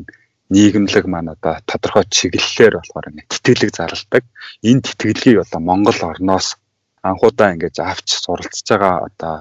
нийгэмлэг 0.50 1.06
маань 1.10 1.34
одоо 1.36 1.60
тодорхой 1.68 2.06
чиглэлээр 2.16 2.74
болохоор 2.78 3.10
ингэ 3.12 3.28
тэтгэлэг 3.28 3.72
зарладаг. 3.76 4.24
Энэ 4.64 4.84
тэтгэлгийг 4.88 5.38
одоо 5.44 5.60
Монгол 5.60 6.00
орноос 6.00 6.56
анхудаа 7.02 7.54
ингэж 7.54 7.76
авч 7.82 8.08
суралцж 8.24 8.66
байгаа 8.70 8.96
одоо 9.10 9.36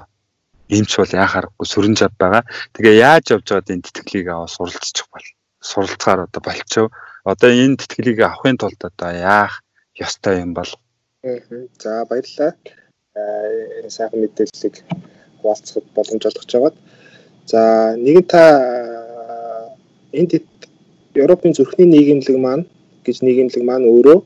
эмч 0.69 0.91
бол 0.97 1.11
яхаарахгүй 1.13 1.67
сүрэн 1.69 1.95
жав 1.95 2.13
байгаа. 2.17 2.43
Тэгээ 2.73 2.95
яаж 2.97 3.25
явж 3.37 3.45
байгаад 3.45 3.73
энэ 3.73 3.85
тэтгэлгийг 3.85 4.27
аваа 4.33 4.49
суралцчих 4.49 5.05
бол 5.13 5.25
суралцахаар 5.61 6.25
одоо 6.25 6.41
болчихов. 6.41 6.91
Одоо 7.23 7.49
энэ 7.53 7.77
тэтгэлгийг 7.77 8.19
авахын 8.25 8.57
тулд 8.57 8.81
одоо 8.81 9.11
яах 9.13 9.61
ёстой 9.93 10.41
юм 10.41 10.53
бол. 10.57 10.71
За 11.81 12.05
баярлалаа. 12.09 12.53
Энэ 13.15 13.89
сайхан 13.89 14.19
мэдээллийг 14.21 14.75
хуваалцахад 15.41 15.85
боломж 15.93 16.23
олгож 16.25 16.51
байгаад. 16.53 16.75
За 17.45 17.61
нэгэн 17.95 18.25
та 18.25 18.41
энд 20.13 20.31
Европын 21.13 21.53
зүрхний 21.53 21.87
нийгэмлэг 21.87 22.37
маань 22.41 22.65
гэж 23.05 23.21
нийгэмлэг 23.21 23.63
маань 23.63 23.85
өөрөө 23.85 24.19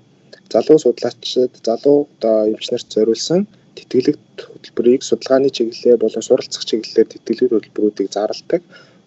залуу 0.50 0.80
судлаачид, 0.80 1.54
залуу 1.62 2.08
одоо 2.18 2.50
эмч 2.50 2.72
нарт 2.72 2.88
зориулсан 2.90 3.46
тэтгэлэгт 3.80 4.38
хөтөлбөрийг 4.52 5.02
судалгааны 5.06 5.50
чиглэлээр 5.56 6.00
болон 6.04 6.24
суралцах 6.26 6.64
чиглэлээр 6.70 7.08
тэтгэлэг 7.10 7.52
хөтөлбөрүүдийг 7.52 8.10
зарладаг. 8.12 8.62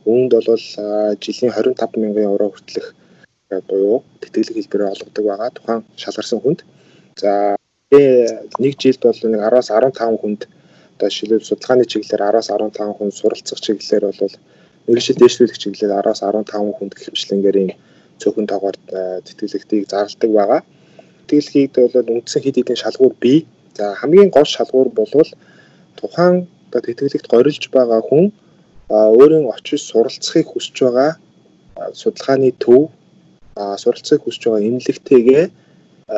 Үүнд 0.09 0.33
бол 0.35 0.65
жилийн 1.23 1.53
25 1.53 2.01
мянган 2.01 2.29
евро 2.31 2.47
хүртэлх 2.51 2.89
буюу 3.69 4.03
тэтгэлэг 4.23 4.57
хэлбэрээр 4.57 4.93
олгодог 4.95 5.25
байгаа 5.27 5.51
тухайн 5.53 5.81
шалгарсан 6.03 6.41
хүнд. 6.41 6.61
За 7.23 7.57
нэг 7.93 8.75
жилд 8.83 9.03
бол 9.05 9.21
нэг 9.33 9.41
10-аас 9.45 9.69
15 9.69 10.21
хүнд 10.23 10.43
одоо 10.97 11.11
шилэл 11.11 11.45
судалгааны 11.45 11.85
чиглэлээр 11.91 12.23
10-аас 12.31 12.49
15 12.49 12.97
хүн 12.97 13.11
суралцах 13.11 13.61
чиглэлээр 13.61 14.05
бол 14.09 14.35
мэрэгжил 14.87 15.19
дэвшлүүлэх 15.21 15.59
чиглэлээр 15.63 16.07
10-аас 16.07 16.21
15 16.23 16.77
хүнд 16.79 16.93
гэх 16.95 17.09
мэтлэнгээр 17.13 17.57
ийм 17.63 17.71
цөөхөн 18.21 18.47
тоогоор 18.47 18.77
тэтгэлэгтийг 19.27 19.85
зарладаг 19.93 20.31
байгаа. 20.39 20.61
Тэтгэлгийг 21.29 21.71
бол 21.95 22.09
үндсэн 22.17 22.43
хэд 22.43 22.57
хэдэн 22.57 22.79
шалгуур 22.83 23.15
бий. 23.23 23.39
За 23.77 23.95
хамгийн 24.01 24.31
гол 24.31 24.45
шалгуур 24.45 24.89
бол 24.99 25.29
тухайн 25.97 26.47
одоо 26.69 26.81
тэтгэлэгт 26.87 27.27
горилж 27.33 27.63
байгаа 27.77 28.01
хүн 28.09 28.25
өөрийн 28.89 29.47
очиж 29.55 29.81
суралцахыг 29.91 30.47
хүсэж 30.51 30.77
байгаа 30.85 31.11
судалгааны 32.01 32.51
төв 32.65 32.91
суралцахыг 33.83 34.23
хүсэж 34.25 34.43
байгаа 34.45 34.67
эмнэлэгтэйгээ 34.69 35.45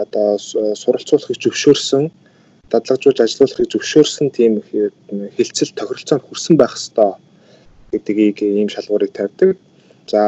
одоо 0.03 0.29
суралцуулахыг 0.83 1.38
зөвшөөрсөн 1.43 2.05
дадлагжуулж 2.71 3.19
ажилуулахыг 3.23 3.69
зөвшөөрсөн 3.71 4.27
тийм 4.37 4.53
хилцэл 5.37 5.77
тохиролцоонд 5.79 6.25
хүрсэн 6.27 6.55
байх 6.59 6.75
ёстой 6.81 7.12
гэдгийг 7.93 8.43
ийм 8.43 8.69
шалгуурыг 8.75 9.12
тавьдаг. 9.14 9.57
За 10.11 10.23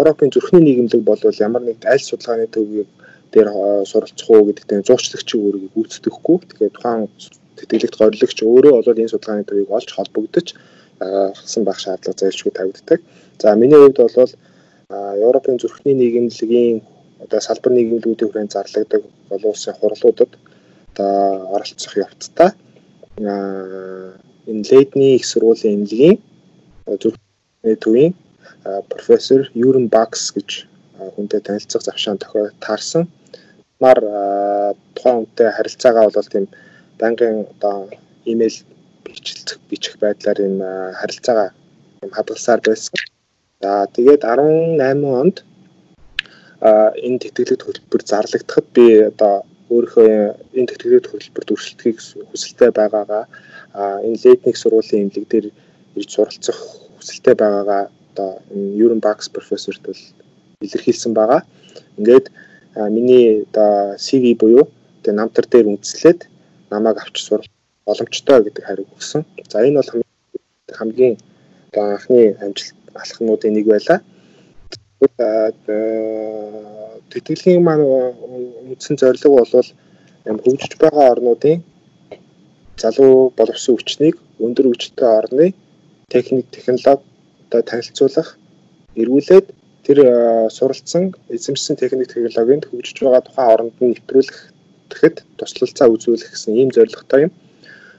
Европын 0.00 0.30
зүрхний 0.30 0.62
нийгэмлэг 0.62 1.02
бол 1.02 1.18
ямар 1.46 1.62
нэг 1.62 1.78
аль 1.92 1.98
судалгааны 1.98 2.46
төвийг 2.46 2.88
дээр 3.32 3.48
суралцах 3.90 4.30
уу 4.30 4.46
гэдэгтээ 4.48 4.86
зуучлагч 4.88 5.28
өөрийг 5.34 5.72
гүйцэтгэхгүй. 5.74 6.36
Тэгэхээр 6.48 6.74
тухайн 6.74 7.08
тэтгэлэгт 7.56 7.96
горилогч 8.00 8.38
өөрөө 8.42 8.72
бол 8.76 9.00
энэ 9.02 9.12
судалгааны 9.12 9.48
төвийг 9.48 9.70
олж 9.70 9.88
холбогдож 9.94 10.46
хасан 11.00 11.62
байх 11.64 11.78
шаардлага 11.80 12.20
зайлшгүй 12.20 12.52
тавигддаг. 12.52 13.00
За 13.40 13.54
миний 13.54 13.78
хувьд 13.80 13.98
бол 14.00 14.32
Европын 15.26 15.58
зүрхний 15.58 15.94
нийгэмлэгийн 15.94 16.82
одоо 17.24 17.40
салбар 17.40 17.72
нийгэмлэгүүдийн 17.72 18.30
хүрээнд 18.30 18.54
зарлагддаг 18.54 19.02
олон 19.30 19.50
улсын 19.52 19.74
хурлуудад 19.78 20.32
одоо 20.92 21.54
оролцох 21.54 21.94
явцдаа 21.96 22.50
энэ 23.20 24.64
Лейдний 24.70 25.16
их 25.16 25.24
сургуулийн 25.26 25.74
эмнэлгийн 25.84 26.18
зүрхний 27.02 27.76
төвийн 27.84 28.12
профессор 28.92 29.50
Юрен 29.54 29.88
Бакс 29.88 30.32
гэж 30.32 30.66
хүнтэй 31.14 31.40
танилцах 31.40 31.82
завшаан 31.82 32.18
тохио 32.18 32.50
таарсан. 32.60 33.08
Мар 33.80 33.98
тухайн 34.94 35.16
хүнтэй 35.24 35.48
харилцаагаа 35.56 36.06
бол 36.14 36.28
тийм 36.32 36.46
банкын 37.00 37.36
одоо 37.52 37.76
имэйл 38.32 38.56
бичлэх 39.04 39.58
бичих 39.70 39.94
байдлаар 40.02 40.38
юм 40.48 40.56
харилцаагаа 41.00 41.48
юм 42.04 42.10
хадгалсаар 42.16 42.60
байсан. 42.66 42.94
За 43.62 43.86
тэгээд 43.96 44.22
18 44.24 45.20
онд 45.20 45.36
энэ 47.06 47.20
тэтгэлэг 47.22 47.60
төлбөр 47.60 48.02
зарлагдахад 48.10 48.66
би 48.76 48.86
одоо 49.10 49.34
өөрийнхөө 49.72 50.08
энэ 50.58 50.68
тэтгэлэг 50.70 51.04
төлбөр 51.08 51.44
дүршилтгийг 51.46 51.96
хүсэлтэй 52.30 52.70
байгаагаа 52.80 53.24
энэ 54.06 54.20
летник 54.24 54.56
сургуулийн 54.58 55.08
эмнэлэг 55.08 55.26
дээр 55.30 55.46
ирж 55.98 56.10
суралцах 56.12 56.58
хүсэлтэй 56.96 57.34
байгаагаа 57.42 57.82
одоо 58.12 58.30
Юрен 58.84 59.00
Бакс 59.00 59.28
профессорт 59.28 59.82
бол 59.86 60.00
илэрхийлсэн 60.64 61.12
байгаа. 61.14 61.40
Ингээд 61.98 62.26
миний 62.74 63.42
одоо 63.50 63.96
CV 63.96 64.34
буюу 64.38 64.68
тэгээ 65.02 65.18
намтар 65.18 65.46
дээр 65.46 65.66
үндэслээд 65.72 66.28
намайг 66.70 66.96
авч 66.98 67.16
сурах 67.22 67.46
боломжтой 67.86 68.44
гэдэг 68.44 68.64
хариу 68.64 68.86
өгсөн. 68.94 69.24
За 69.50 69.64
энэ 69.66 69.82
бол 69.82 69.90
хамгийн 70.78 71.16
одоо 71.72 71.84
анхны 71.96 72.36
амжилт 72.40 72.76
алхмуудын 72.94 73.54
нэг 73.54 73.66
байлаа. 73.66 73.98
Тэтгэлгийн 77.10 77.62
маань 77.64 77.84
үндсэн 78.70 78.96
зорилго 79.00 79.42
бол 79.42 80.42
хөгжиж 80.44 80.72
байгаа 80.78 81.10
орнуудын 81.14 81.64
залуу 82.82 83.32
боловсон 83.38 83.76
хүчнийг 83.76 84.16
өндөр 84.38 84.66
хүчтэй 84.68 85.08
орны 85.20 85.46
техник 86.12 86.46
технологи 86.54 87.02
одоо 87.48 87.62
танилцуулах 87.70 88.28
эргүүлээд 89.00 89.46
тэр 89.90 90.06
суралцсан 90.54 91.10
эзэмшсэн 91.34 91.74
техник 91.76 92.14
технологинд 92.14 92.70
хөгжиж 92.70 93.02
байгаа 93.02 93.26
тухайн 93.26 93.50
оронд 93.54 93.74
нь 93.82 93.90
нэвтрүүлэх 93.90 94.38
тэгэхэд 94.90 95.16
туслалцаа 95.38 95.88
үзүүлэх 95.90 96.30
гэсэн 96.30 96.54
ийм 96.54 96.70
зорилготой 96.70 97.26
юм. 97.26 97.32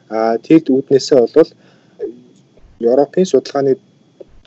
Аа 0.08 0.40
тэгэд 0.40 0.72
үүднээсээ 0.72 1.20
бол 1.36 1.52
Европын 2.80 3.28
судалгааны 3.28 3.76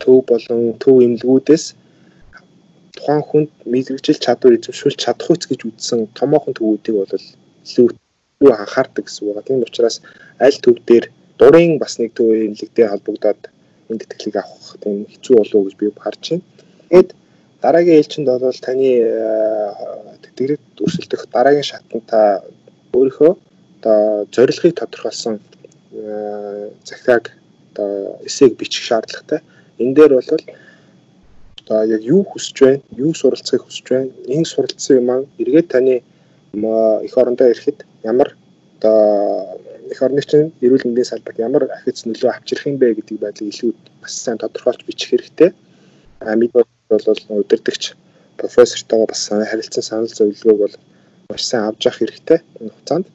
төв 0.00 0.24
болон 0.30 0.62
төв 0.82 0.96
эмнэлгүүдээс 1.04 1.64
тухайн 2.96 3.22
хүнд 3.28 3.50
мэрэгжил 3.72 4.24
чадвар 4.24 4.56
эзэмшүүлж 4.56 4.98
чадах 5.04 5.28
үс 5.28 5.44
гэж 5.44 5.60
үзсэн 5.68 6.00
томоохон 6.18 6.56
төвүүдийг 6.56 6.96
бол 6.96 7.12
илүү 7.12 7.88
илүү 7.92 8.52
анхаардаг 8.56 9.04
гэсэн 9.04 9.28
үг. 9.28 9.44
Тийм 9.44 9.60
учраас 9.68 10.00
аль 10.40 10.58
төв 10.64 10.80
дээр 10.88 11.12
дурын 11.38 11.76
бас 11.82 12.00
нэг 12.00 12.16
төв 12.16 12.32
эмнэлэгтэй 12.32 12.88
холбогдоод 12.88 13.40
энэ 13.92 14.00
тэтгэлийг 14.00 14.36
авах 14.40 14.80
тийм 14.80 15.04
хэцүү 15.12 15.34
болов 15.36 15.54
уу 15.54 15.66
гэж 15.68 15.74
би 15.76 15.92
харж 16.04 16.22
байна. 16.30 16.42
Тэгэд 16.88 17.10
дараагийн 17.64 17.98
ээлжинд 18.00 18.28
бол 18.28 18.60
таны 18.66 18.90
тэтгэлэг 20.24 20.60
өрсөлдөх 20.84 21.22
дараагийн 21.32 21.70
шатанд 21.70 22.04
та 22.12 22.20
өөрийнхөө 22.96 23.32
одоо 23.80 24.26
зорилгыг 24.34 24.74
тодорхойлсон 24.76 25.40
захиаг 26.84 27.24
одоо 27.72 28.20
эсээг 28.28 28.56
бичих 28.60 28.84
шаардлагатай. 28.84 29.40
Энэ 29.78 29.94
дээр 29.96 30.12
бол 30.18 30.30
одоо 31.64 31.80
яг 31.96 32.02
юу 32.02 32.22
хүсэж 32.24 32.56
байна, 32.60 32.82
юу 33.04 33.14
суралцахыг 33.14 33.64
хүсэж 33.64 33.86
байна. 33.90 34.10
Энэ 34.34 34.44
суралцсан 34.44 34.96
юм 35.00 35.10
аа 35.10 35.24
эргээд 35.40 35.68
таны 35.72 36.02
их 37.06 37.14
орондоо 37.16 37.48
ирэхэд 37.48 37.78
ямар 38.04 38.36
одоо 38.76 39.58
эх 39.90 40.02
орны 40.02 40.20
чинь 40.22 40.52
эрүүл 40.60 40.84
мэндийн 40.84 41.10
салбарт 41.10 41.38
ямар 41.38 41.64
ахиц 41.76 42.04
нөлөө 42.04 42.30
авчрах 42.30 42.66
юм 42.66 42.76
бэ 42.78 42.94
гэдэг 42.94 43.18
байдлыг 43.20 43.48
илүү 43.52 43.72
бас 44.02 44.12
сайн 44.12 44.38
тодорхойлж 44.38 44.84
бичих 44.86 45.10
хэрэгтэй. 45.10 45.50
А 46.20 46.36
мэд 46.36 46.52
бол 46.52 46.64
удирдахч 46.90 47.94
профессортойгоо 48.36 49.06
бас 49.06 49.28
харилцан 49.28 49.82
санал 49.82 50.08
зөвлөгөөг 50.08 50.58
бол 50.58 50.74
маш 51.30 51.44
сайн 51.46 51.64
авч 51.64 51.86
явах 51.86 51.98
хэрэгтэй 51.98 52.38
энэ 52.60 52.70
хугацаанд. 52.74 53.06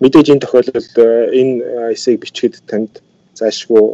Мэдээж 0.00 0.26
энэ 0.30 0.42
тохиолдолд 0.42 0.96
энэ 1.40 1.54
эсэйг 1.94 2.20
бичгээд 2.20 2.54
танд 2.70 3.02
заашгүй 3.38 3.84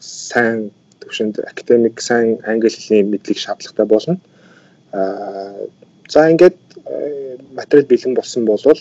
сайн 0.00 0.70
төвшөнд 1.00 1.40
академик 1.50 2.00
сайн 2.00 2.38
англи 2.50 2.70
хэлний 2.70 3.02
мэдлэг 3.04 3.38
шаардлагатай 3.38 3.86
болно. 3.86 4.14
Аа 4.92 5.68
за 6.08 6.30
ингээд 6.30 6.56
материал 7.54 7.86
бэлэн 7.86 8.14
болсон 8.14 8.44
болвол 8.44 8.80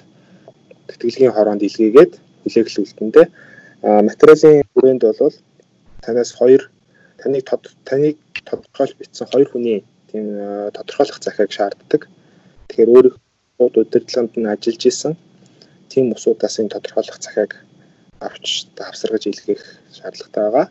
тэтгэлгийн 0.88 1.36
хороонд 1.36 1.62
илгээгээд 1.68 2.13
хүлээглүүлтэндээ 2.44 3.26
материалын 4.10 4.63
хүрээнд 4.74 5.04
бол 5.06 5.36
танаас 6.02 6.32
хоёр 6.39 6.62
таныг 7.22 7.44
таныг 7.86 8.18
тодорхойлж 8.47 8.93
бичсэн 8.97 9.28
хоёр 9.32 9.49
хүний 9.49 9.80
тийм 10.12 10.25
тодорхойлох 10.75 11.19
захиаг 11.23 11.52
шаарддаг. 11.52 12.02
Тэгэхээр 12.67 12.93
өөрийнхөө 12.95 13.67
удирдлаганд 13.82 14.34
нь 14.38 14.52
ажиллаж 14.54 14.84
исэн 14.86 15.13
тийм 15.91 16.06
усудаас 16.15 16.56
энэ 16.60 16.73
тодорхойлох 16.73 17.19
захиаг 17.21 17.52
авч 18.28 18.67
давсаргаж 18.78 19.23
илгээх 19.28 19.63
шаардлагатай 19.97 20.43
байгаа. 20.43 20.67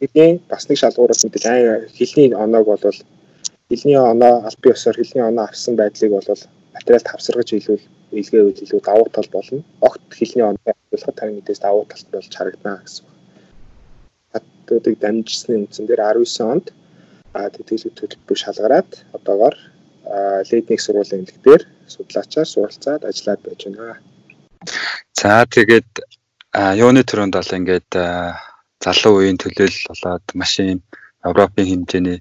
Бидний 0.00 0.32
бас 0.50 0.68
нэг 0.68 0.78
шалгуураас 0.78 1.24
мэдээж 1.24 1.44
ай 1.46 1.60
хилний 1.96 2.34
оноог 2.34 2.66
бол 2.66 2.98
хилний 3.68 3.98
оноо 4.12 4.34
албан 4.48 4.72
ёсоор 4.74 4.96
хилний 4.96 5.24
оноо 5.30 5.44
авсан 5.44 5.74
байдлыг 5.76 6.12
бол 6.12 6.28
материал 6.74 7.04
тавсаргаж 7.10 7.48
илүүл 7.52 7.84
илгээ 8.20 8.42
үйл 8.46 8.62
илүү 8.64 8.80
давуу 8.88 9.08
тал 9.12 9.28
болно. 9.32 9.60
Огт 9.86 10.02
хилний 10.18 10.46
оноо 10.50 10.72
авуулахад 10.72 11.16
таны 11.18 11.32
мэдээс 11.36 11.60
давуу 11.66 11.84
талт 11.90 12.08
болж 12.12 12.32
харагдана 12.34 12.80
гэсэн 12.84 13.04
хатуудыг 14.32 14.96
дамжсны 15.00 15.54
үндсэн 15.56 15.84
дээр 15.86 16.00
19 16.00 16.52
онд 16.52 16.66
тэтгэлэг 17.34 17.94
төлбөр 17.96 18.38
шалгараад 18.38 18.90
одоогоор 19.16 19.56
лидник 20.50 20.80
сургуулийн 20.80 21.24
эмнэлэг 21.24 21.42
дээр 21.44 21.62
судлаачаар 21.86 22.48
суралцаад 22.48 23.02
ажиллаад 23.04 23.40
байж 23.44 23.60
байна. 23.66 24.00
За 25.20 25.44
тэгээд 25.44 25.90
юуны 26.80 27.02
төрөнд 27.04 27.34
бол 27.36 27.56
ингээд 27.58 27.90
залуу 28.84 29.14
үеийн 29.20 29.38
төлөөлөл 29.40 29.88
болоод 29.90 30.24
маш 30.34 30.52
юм 30.60 30.80
Европын 31.24 31.66
хэмжээний 31.68 32.18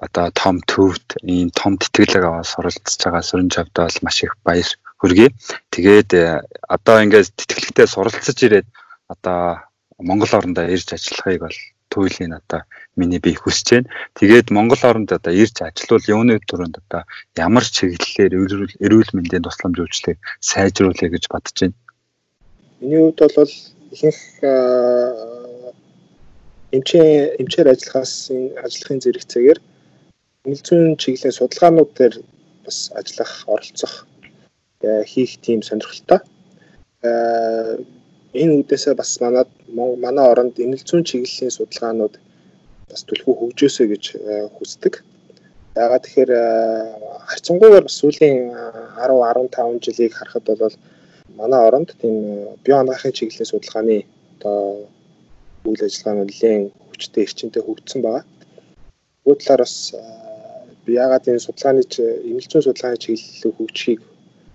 одоо 0.00 0.30
том 0.32 0.56
төвд 0.64 1.20
ийм 1.22 1.50
том 1.52 1.76
тэтгэлэг 1.76 2.24
аваад 2.24 2.48
суралцж 2.48 2.96
байгаа 3.04 3.20
сүрэн 3.20 3.52
жавдаа 3.52 3.84
бол 3.84 4.00
маш 4.06 4.16
их 4.24 4.32
баяр 4.46 4.70
хүргэе. 5.00 5.28
Тэгээд 5.74 6.10
одоо 6.68 6.96
ингээд 7.04 7.36
тэтгэлэгтээ 7.36 7.86
суралцж 7.90 8.38
ирээд 8.46 8.68
одоо 9.12 9.60
Монгол 10.00 10.32
орондоо 10.32 10.64
ирж 10.64 10.88
ажиллахыг 10.96 11.40
бол 11.44 11.58
туйлын 11.90 12.38
одоо 12.40 12.62
миний 12.96 13.20
би 13.20 13.34
хүсэж 13.34 13.66
байна. 13.70 13.90
Тэгээд 14.18 14.54
Монгол 14.54 14.82
оронд 14.82 15.10
одоо 15.12 15.32
ирж 15.34 15.56
ажиллавал 15.60 16.06
юуны 16.14 16.38
төрөнд 16.48 16.76
одоо 16.82 17.02
ямар 17.36 17.64
чиглэлээр 17.66 18.32
эрүүл 18.84 19.10
мэндийн 19.14 19.44
тусламж 19.44 19.76
үйлчлэгийг 19.82 20.20
сайжруулъя 20.40 21.10
гэж 21.10 21.24
бодож 21.28 21.56
байна. 21.60 21.76
Миний 22.80 23.02
хувьд 23.02 23.20
бол 23.36 23.52
ихэнх 23.92 24.20
эмчээ 26.76 27.08
эмчээр 27.42 27.68
ажиллахаас 27.74 28.30
ажиллахын 28.64 29.02
зэрэгцээгээр 29.02 29.60
эмнэлэг 30.44 30.66
зүйн 30.66 30.96
чиглэлийн 31.02 31.36
судалгаанууд 31.36 31.90
дээр 31.98 32.14
бас 32.64 32.78
ажиллах 32.94 33.32
оролцох 33.50 34.06
хийх 35.10 35.32
тийм 35.44 35.60
сонирхолтой 35.66 36.20
энэ 38.32 38.62
үдээсээ 38.62 38.94
бас 38.94 39.18
манад 39.20 39.48
манай 39.74 40.26
оронд 40.30 40.54
эмнэлэг 40.62 40.86
зүйн 40.86 41.02
чиглэлийн 41.08 41.50
судалгаанууд 41.50 42.14
бас 42.90 43.02
түлхүү 43.08 43.34
хөгжөөсэй 43.38 43.86
гэж 43.90 44.04
э, 44.14 44.46
хүсдэг. 44.54 44.94
Яагаад 45.74 46.02
тэгэхээр 46.06 46.30
э, 46.30 46.44
харьцангуйгаар 47.30 47.86
бас 47.86 47.96
сүүлийн 47.98 48.54
10 49.02 49.50
15 49.50 49.82
жилийг 49.84 50.12
харахад 50.14 50.46
бол 50.62 50.76
манай 51.38 51.60
оронд 51.66 51.90
тийм 51.98 52.14
э, 52.22 52.54
бие 52.62 52.76
анагаахын 52.78 53.16
чиглэлийн 53.18 53.50
судалгааны 53.50 53.98
одоо 54.38 54.86
үйл 55.66 55.82
ажиллагаа 55.86 56.14
нь 56.14 56.22
нэлээд 56.30 56.70
хүчтэй 56.90 57.24
эрчимтэй 57.26 57.62
хөгжсөн 57.66 58.00
байгаа. 58.02 58.24
Нөгөө 59.26 59.36
талаар 59.42 59.62
бас 59.66 59.76
би 60.86 60.90
яагаад 61.02 61.30
энэ 61.30 61.46
судалгааны 61.46 61.82
эмнэлэг 62.30 62.50
зүйн 62.50 62.66
судалгааны 62.66 63.02
чиглэлийг 63.02 63.54
хөгжихийг 63.58 64.00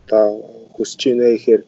одоо 0.08 0.26
хүсэж 0.76 1.00
байна 1.12 1.28
гэхээр 1.36 1.62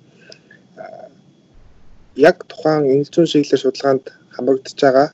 яг 2.18 2.46
тухайн 2.50 2.84
энгэл 2.94 3.14
зүйн 3.14 3.30
чиглэлээр 3.30 3.64
судалгаанд 3.64 4.06
хамрагдж 4.36 4.78
байгаа 4.82 5.08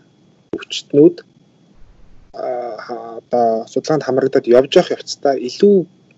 өвчтнүүд 0.56 1.16
одоо 2.34 3.48
судалгаанд 3.74 4.06
хамрагдаад 4.06 4.46
явж 4.58 4.72
явах 4.80 4.94
явцдаа 4.96 5.36
илүү 5.48 5.76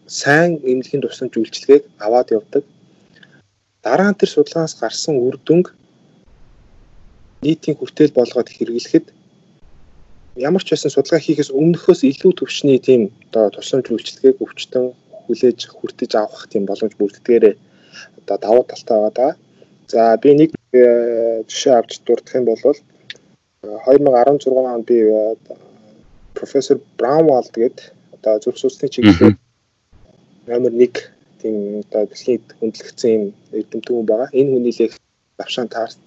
сайн 0.08 0.52
эмнэлгийн 0.70 1.02
тусламж 1.04 1.34
үйлчилгээг 1.38 1.84
аваад 2.06 2.30
явдаг. 2.38 2.64
Дараа 3.84 4.10
нь 4.12 4.20
тэр 4.20 4.30
судалгаанаас 4.32 4.76
гарсан 4.82 5.16
үр 5.26 5.36
дүнг 5.42 5.74
нийтийн 7.42 7.78
хүртэл 7.78 8.14
болгоод 8.18 8.50
хэрэглэхэд 8.54 9.06
ямар 10.48 10.64
ч 10.64 10.68
байсан 10.72 10.92
судалгаа 10.94 11.22
хийхээс 11.24 11.50
өмнөхөөс 11.60 12.02
илүү 12.12 12.32
төвчний 12.38 12.80
тийм 12.88 13.02
одоо 13.26 13.46
тусламж 13.56 13.86
үйлчилгээг 13.90 14.38
өвчтөн 14.44 14.86
хүлээж 15.26 15.60
хүртэж 15.78 16.12
авах 16.22 16.46
тийм 16.52 16.64
боломж 16.70 16.94
бүрддгээрээ 16.98 17.56
одоо 18.20 18.38
давуу 18.44 18.64
талтай 18.70 19.00
байгаа. 19.02 19.32
За 19.88 20.18
би 20.18 20.34
нэг 20.34 20.52
э, 20.74 21.44
жишээ 21.46 21.78
авч 21.78 22.02
дурдах 22.06 22.36
юм 22.36 22.46
бол 22.46 22.58
2016 22.58 24.48
э, 24.48 24.74
онд 24.74 24.86
би 24.86 24.98
э, 24.98 25.36
профессор 26.34 26.80
Браунвалд 26.98 27.54
гээд 27.54 27.94
одоо 28.18 28.40
зүрх 28.40 28.58
судасны 28.58 28.90
чиглэлээр 28.90 29.38
номер 30.48 30.74
1 30.74 30.90
тийм 31.42 31.86
одоо 31.86 32.10
дэлхийд 32.10 32.46
хөндлөгдсөн 32.60 33.12
юм 33.14 33.24
эрдэмтэн 33.54 33.94
хүн 33.96 34.10
байгаа. 34.10 34.30
Энэ 34.34 34.52
хүний 34.58 34.74
лекц 34.74 34.98
давшаан 35.38 35.70
таарт 35.70 36.00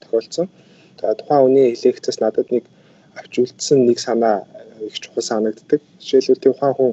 тохиолдсон. 0.00 0.46
За 1.00 1.14
тухайн 1.18 1.42
хүний 1.42 1.74
лекцээс 1.74 2.22
надад 2.22 2.54
нэг 2.54 2.64
авч 3.18 3.34
үлдсэн 3.42 3.82
нэг 3.82 3.98
санаа 3.98 4.46
их 4.78 4.94
чухал 5.02 5.26
санагддаг. 5.26 5.82
Жишээлбэл 5.98 6.54
тухайн 6.54 6.74
хүн 6.78 6.92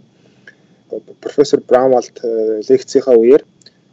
профессор 1.21 1.62
Браунвалд 1.62 2.17
лекцийнхаа 2.65 3.13
үеэр 3.13 3.45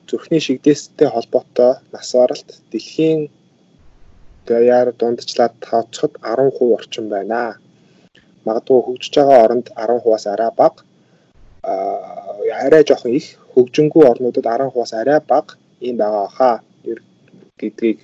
зүрхний 0.09 0.41
шигдээстэй 0.41 1.09
холбоотой 1.13 1.73
нас 1.93 2.09
баралт 2.17 2.49
дэлхийн 2.73 3.21
даяар 4.49 4.89
дундчлаад 4.99 5.55
тооцоход 5.65 6.13
10% 6.23 6.75
орчим 6.77 7.09
байна. 7.13 7.43
Магадгүй 8.47 8.81
хөгжиж 8.87 9.15
байгаа 9.17 9.45
оронд 9.45 9.67
10%-аас 9.77 10.25
арай 10.33 10.51
бага. 10.61 10.81
Арай 12.65 12.83
жоохон 12.89 13.13
их 13.21 13.27
хөгжингүй 13.53 14.05
орнуудад 14.11 14.47
10%-аас 14.47 14.93
арай 15.01 15.21
бага 15.33 15.59
юм 15.81 15.97
байгаа 16.03 16.29
хаа. 16.37 16.57
Гэдгийг 17.61 17.99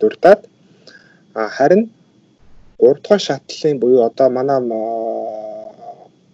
дурдаад. 0.00 0.40
Харин 1.56 1.82
3 2.78 3.02
дугаар 3.02 3.20
шатлалын 3.20 3.78
буюу 3.82 4.02
одоо 4.08 4.28
манай 4.30 4.60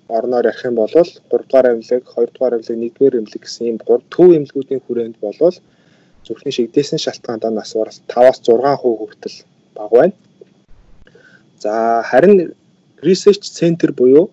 орноор 0.08 0.46
ярих 0.46 0.64
юм 0.64 0.74
бол 0.80 0.88
3 0.88 1.20
дугаар 1.30 1.66
авилаг, 1.70 2.02
2 2.04 2.32
дугаар 2.32 2.54
авилаг, 2.54 2.72
1 2.72 2.92
дугаар 2.96 3.14
эмнэлэг 3.18 3.42
гэсэн 3.44 3.66
ийм 3.66 3.78
3 3.78 4.02
төв 4.14 4.28
эмнэлгүүдийн 4.36 4.82
хүрээнд 4.82 5.16
болвол 5.20 5.56
зүрхний 6.26 6.52
шигдээсэн 6.56 6.98
шалтгаандаа 6.98 7.50
нас 7.50 7.74
баралт 7.76 8.02
5-аас 8.08 8.38
6% 8.44 8.98
хүртэл 9.00 9.36
бага 9.76 9.96
байна. 9.96 10.14
За 11.62 12.02
харин 12.10 12.54
research 13.02 13.46
center 13.58 13.90
буюу 13.92 14.30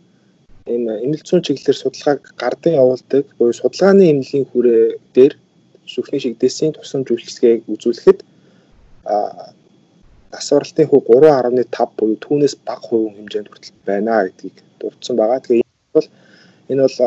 энэ 0.65 0.91
эмнэлэг 1.03 1.27
зүйн 1.27 1.45
чиглэлээр 1.45 1.77
судалгааг 1.81 2.21
гардан 2.41 2.73
явуулдаг 2.81 3.25
буюу 3.37 3.53
судалгааны 3.53 4.03
эмнэлгийн 4.11 4.45
хүрээ 4.49 4.83
дээр 5.15 5.33
зүрхний 5.93 6.21
шигдээсийн 6.23 6.73
тусламж 6.73 7.07
үйлчилгээг 7.11 7.61
үзүүлэхэд 7.73 8.19
нас 10.33 10.47
баралтын 10.51 10.89
хувь 10.89 11.07
3.5 11.09 11.97
буюу 11.97 12.17
түүнээс 12.25 12.55
бага 12.67 12.83
хувийн 12.87 13.15
хэмжээнд 13.17 13.49
хүртэл 13.49 13.73
байна 13.87 14.25
гэдгийг 14.25 14.55
дурдсан 14.79 15.15
байгаа. 15.17 15.39
Тэгээ 15.45 15.64
бол 15.95 16.07
энэ 16.69 16.81
бол 16.85 16.97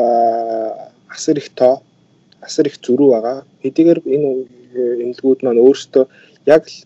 асар 1.15 1.37
их 1.41 1.49
тоо 1.59 1.81
асар 2.41 2.65
их 2.67 2.77
зөрүү 2.85 3.09
байгаа. 3.13 3.37
Хэдийгээр 3.63 3.99
энэ 4.15 4.27
эмнэлгүүд 5.03 5.39
маань 5.43 5.63
өөрсдөө 5.65 6.05
яг 6.55 6.63
л 6.67 6.77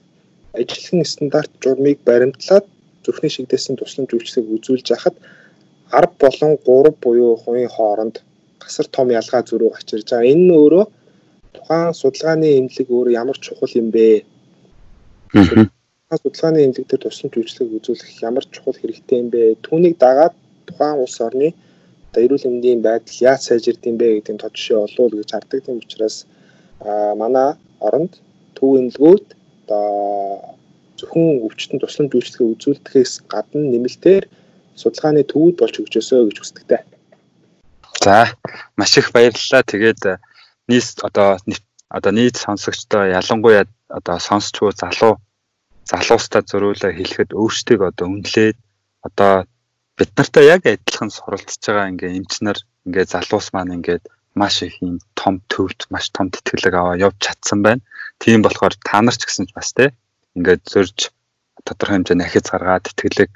ажлын 0.60 1.06
стандарт 1.14 1.52
журмыг 1.64 2.00
баримтлаад 2.08 2.66
зүрхний 3.04 3.32
шигдээсэн 3.34 3.76
тусламж 3.78 4.10
үйлчлэгийг 4.14 4.56
үзүүлж 4.58 4.88
яхад 4.96 5.16
10 5.92 6.18
болон 6.22 6.54
3 6.66 7.04
буюу 7.04 7.36
хувийн 7.44 7.70
хооронд 7.76 8.16
гасар 8.64 8.88
том 8.96 9.08
ялгаа 9.20 9.42
зөрүү 9.50 9.70
гачирж 9.74 10.08
байгаа. 10.10 10.32
Энэ 10.34 10.46
нь 10.48 10.58
өөрөө 10.62 10.86
тухайн 11.56 11.94
судалгааны 12.02 12.48
эмнэлэг 12.60 12.88
өөрөө 12.90 13.14
ямар 13.22 13.38
чухал 13.46 13.74
юм 13.82 13.88
бэ? 13.96 14.24
Судалгааны 16.24 16.60
эмнэлэг 16.66 16.88
дээр 16.88 17.04
тусламж 17.04 17.34
үйлчлэгийг 17.38 17.78
үзүүлэх 17.78 18.24
ямар 18.30 18.46
чухал 18.54 18.78
хэрэгтэй 18.80 19.18
юм 19.22 19.30
бэ? 19.34 19.42
Түүнийг 19.66 19.96
дагаад 20.00 20.34
тухайн 20.68 21.02
улс 21.04 21.18
орны 21.28 21.50
эрүүл 22.22 22.46
мэндийн 22.50 22.82
байдал 22.86 23.18
яаж 23.30 23.42
сайжирд 23.48 23.82
юм 23.90 23.98
бэ 23.98 24.22
гэдэг 24.22 24.38
тод 24.42 24.54
жишээ 24.54 24.78
олвол 24.86 25.14
гэж 25.18 25.30
хардаг. 25.32 25.60
Тийм 25.66 25.78
учраас 25.82 26.26
манай 27.22 27.58
оронд 27.80 28.14
төв 28.58 28.78
эмнэлгүүд 28.80 29.26
одоо 29.66 30.54
зөвхөн 31.00 31.42
өвчтөн 31.46 31.80
тусламж 31.82 32.12
үйлчлэгээ 32.14 32.52
үзүүлдэхээс 32.54 33.14
гадна 33.32 33.66
нэмэлтээр 33.74 34.24
судалгааны 34.82 35.24
төвүүд 35.32 35.56
болж 35.60 35.76
хөгжөөсөө 35.78 36.22
гэж 36.28 36.38
хүсдэгтэй. 36.40 36.82
За 38.04 38.34
маш 38.78 38.92
их 38.98 39.12
баярлалаа. 39.16 39.64
Тэгээд 39.64 40.02
нийт 40.70 40.98
одоо 41.08 41.40
одоо 41.90 42.12
нийт 42.12 42.36
сонсогчдоо 42.38 43.04
ялангуяа 43.20 43.66
одоо 43.90 44.18
сонсч 44.20 44.54
буй 44.60 44.74
залуу 44.74 45.22
залуустаа 45.90 46.42
зөрүүлээ 46.50 46.94
хэлэхэд 46.96 47.32
өөрсдийг 47.36 47.82
одоо 47.90 48.08
үнэлээд 48.08 48.58
одоо 49.08 49.34
бид 49.98 50.10
нартай 50.18 50.46
яг 50.56 50.62
адилхан 50.66 51.10
суралцж 51.14 51.62
байгаа 51.68 51.92
ингээ 51.92 52.18
эмч 52.18 52.34
нар 52.46 52.58
ингээ 52.88 53.06
залуус 53.14 53.48
маань 53.54 53.76
ингээд 53.78 54.04
маш 54.40 54.56
их 54.66 54.82
юм 54.82 54.98
том 55.20 55.42
төвд 55.52 55.80
маш 55.94 56.10
том 56.16 56.28
тэтгэлэг 56.34 56.74
аваа 56.74 56.98
явж 56.98 57.18
чадсан 57.26 57.60
байна. 57.62 57.86
Тийм 58.18 58.42
болохоор 58.42 58.74
та 58.88 59.02
нар 59.02 59.14
ч 59.14 59.24
гэсэн 59.26 59.46
ч 59.48 59.52
бас 59.54 59.70
те 59.78 59.94
ингээд 60.38 60.62
зөрж 60.74 60.98
тодорхой 61.66 61.96
хэмжээний 62.02 62.26
ахиц 62.26 62.48
гаргаад 62.50 62.90
тэтгэлэг 62.90 63.30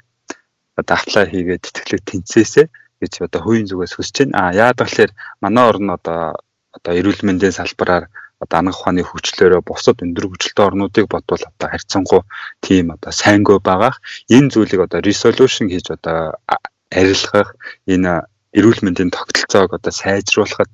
одоо 0.80 0.96
аплай 0.98 1.26
хийгээд 1.30 1.62
тэтгэлэг 1.62 2.02
тэнцээсээ 2.10 2.66
гэж 3.00 3.12
одоо 3.22 3.40
хувийн 3.42 3.70
зүгээс 3.70 3.94
хүсэж 3.94 4.16
байна. 4.18 4.34
А 4.38 4.54
яагаад 4.54 4.90
гэвэл 4.90 5.14
манай 5.42 5.64
орн 5.70 5.88
одоо 5.94 6.42
одоо 6.74 6.92
эрүүл 6.98 7.22
мэндийн 7.22 7.54
салбараар 7.54 8.10
одоо 8.42 8.58
анх 8.58 8.78
ухааны 8.78 9.02
хөгжлөөрөө 9.02 9.62
бусад 9.66 10.02
өндөр 10.04 10.24
хөгжилтэй 10.30 10.64
орнуудыг 10.68 11.06
бодвол 11.10 11.44
одоо 11.50 11.68
харьцангуй 11.70 12.22
тийм 12.64 12.94
одоо 12.94 13.12
сайнгүй 13.12 13.58
байгаах 13.68 13.98
энэ 14.36 14.50
зүйлийг 14.52 14.80
одоо 14.86 15.00
resolution 15.02 15.66
хийж 15.70 15.86
одоо 15.96 16.38
арилгах 16.90 17.48
энэ 17.94 18.12
эрүүл 18.58 18.80
мэндийн 18.84 19.10
тогтолцоог 19.12 19.70
одоо 19.74 19.92
сайжруулахад 19.92 20.70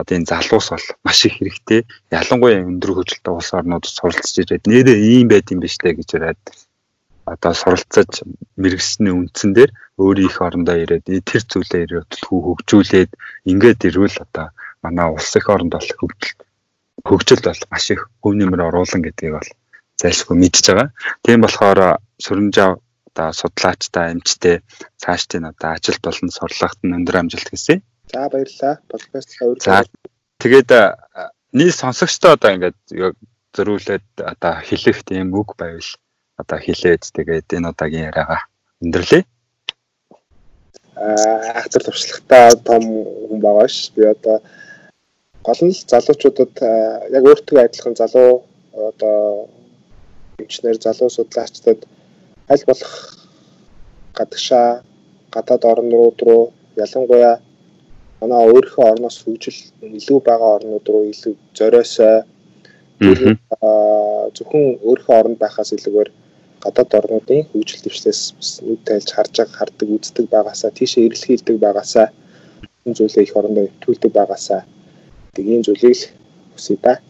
одоо 0.00 0.14
энэ 0.18 0.30
залуус 0.30 0.68
бол 0.70 0.86
маш 1.06 1.18
их 1.26 1.38
хэрэгтэй. 1.38 1.80
Ялангуяа 2.10 2.66
өндөр 2.66 2.90
хөгжилтэй 2.98 3.32
улс 3.34 3.50
орнуудад 3.54 3.94
суралцж 3.94 4.34
ирээд 4.42 4.64
нэрээ 4.66 4.98
ийм 5.14 5.26
байд 5.30 5.46
юм 5.54 5.60
биш 5.62 5.78
үү 5.78 5.94
гэж 5.98 6.08
яриад 6.18 6.42
одоо 7.32 7.52
суралцаж 7.54 8.10
мэрэгсний 8.60 9.14
үндсэн 9.14 9.50
дээр 9.56 9.70
өөрийн 10.02 10.28
их 10.28 10.38
орондоо 10.42 10.76
ирээд 10.82 11.06
тэр 11.30 11.42
зүйлээ 11.46 11.82
ирээд 11.86 12.10
хөгжүүлээд 12.26 13.10
ингээд 13.50 13.80
ирвэл 13.88 14.18
одоо 14.26 14.46
манай 14.82 15.06
улс 15.08 15.32
их 15.38 15.46
оронд 15.48 15.72
бол 15.72 15.90
хөгжил 16.00 16.43
хөгжилд 17.02 17.44
бол 17.44 17.62
маш 17.70 17.90
их 17.90 18.06
хөв 18.22 18.32
нэмэр 18.38 18.60
оруулан 18.68 19.02
гэдгийг 19.02 19.34
бол 19.34 19.50
зайлшгүй 19.98 20.36
мэдж 20.38 20.64
байгаа. 20.68 20.88
Тийм 21.24 21.42
болохоор 21.42 21.98
сүрэнжав 22.22 22.78
одоо 23.14 23.28
судлаачтай 23.30 24.12
эмчтэй 24.12 24.56
цаашдын 25.02 25.50
одоо 25.50 25.70
ажилд 25.74 26.02
болон 26.02 26.30
сурлагт 26.30 26.78
нь 26.82 26.94
өндөр 26.94 27.16
амжилт 27.20 27.48
хүсье. 27.50 27.82
За 28.10 28.28
баярлалаа. 28.30 28.74
Подкастаа 28.90 29.46
үргэлж. 29.54 29.64
За 29.66 29.84
тэгээд 30.42 30.70
нийт 31.54 31.74
сонсогчтой 31.78 32.34
одоо 32.34 32.50
ингээд 32.54 32.78
зөрүүлээд 33.54 34.06
одоо 34.18 34.54
хэлэх 34.66 35.06
тийм 35.06 35.30
үг 35.34 35.54
байвал 35.54 35.90
одоо 36.42 36.58
хэлээд 36.58 37.02
тэгээд 37.14 37.54
энэ 37.54 37.70
удаагийн 37.70 38.10
яриагаа 38.10 38.42
өндөрлөе. 38.82 39.22
Аа 40.98 41.62
хатар 41.62 41.82
туршлагатай 41.86 42.58
том 42.66 42.82
хүн 43.30 43.38
байгаа 43.38 43.68
ш. 43.70 43.94
Би 43.94 44.02
одоо 44.10 44.42
гол 45.46 45.60
нь 45.66 45.74
залуучуудад 45.92 46.54
яг 47.16 47.24
өөртөө 47.30 47.58
адилхан 47.64 47.94
залуу 48.00 48.32
одоо 48.90 49.48
эмчнэр 50.42 50.76
залуу 50.86 51.10
судлаачдад 51.16 51.80
аль 52.52 52.64
болох 52.68 52.94
гадагшаа 54.18 54.68
гадаад 55.34 55.62
орнууд 55.72 56.18
руу 56.26 56.42
ялангуяа 56.84 57.34
манай 58.20 58.40
өөрийнхөө 58.48 58.84
орноос 58.92 59.16
хөгжил 59.22 59.58
илүү 59.98 60.18
байгаа 60.28 60.50
орнууд 60.56 60.86
руу 60.92 61.04
илүү 61.12 61.34
зориосоо 61.58 62.16
зөвхөн 64.36 64.64
өөрийнхөө 64.88 65.16
оронд 65.20 65.38
байхаас 65.44 65.70
илүүгээр 65.76 66.10
гадаад 66.64 66.90
орнуудын 66.98 67.42
хөгжил 67.50 67.84
дэвшлээс 67.84 68.20
нүд 68.66 68.80
тайлж 68.88 69.08
харж 69.12 69.34
байгаа 69.38 69.56
хардаг 69.58 69.88
үздэг 69.96 70.26
байгаасаа 70.34 70.70
тийшээ 70.78 71.06
эрэлхийлдэг 71.06 71.56
байгаасаа 71.64 72.06
энэ 72.86 72.96
зүйлээ 72.98 73.24
их 73.26 73.36
орондоо 73.38 73.66
түүлдэг 73.82 74.12
байгаасаа 74.18 74.62
гэдэг 75.34 75.50
ийм 75.50 75.62
зүйлийг 75.66 75.98
л 75.98 76.04
хүсье 76.54 76.78
да. 76.78 77.02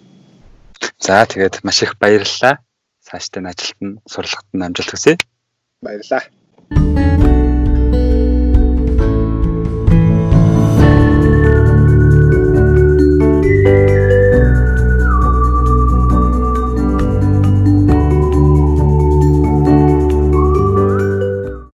За 0.97 1.29
тэгээд 1.29 1.61
маш 1.61 1.85
их 1.85 2.01
баярлалаа. 2.01 2.65
Цаашдаа 3.05 3.41
энэ 3.45 3.53
ажилд 3.53 3.81
нь 3.85 4.01
сурлагт 4.09 4.49
нь 4.57 4.65
амжилт 4.65 4.91
хүсье. 4.91 5.21
Баярлалаа. 5.85 6.25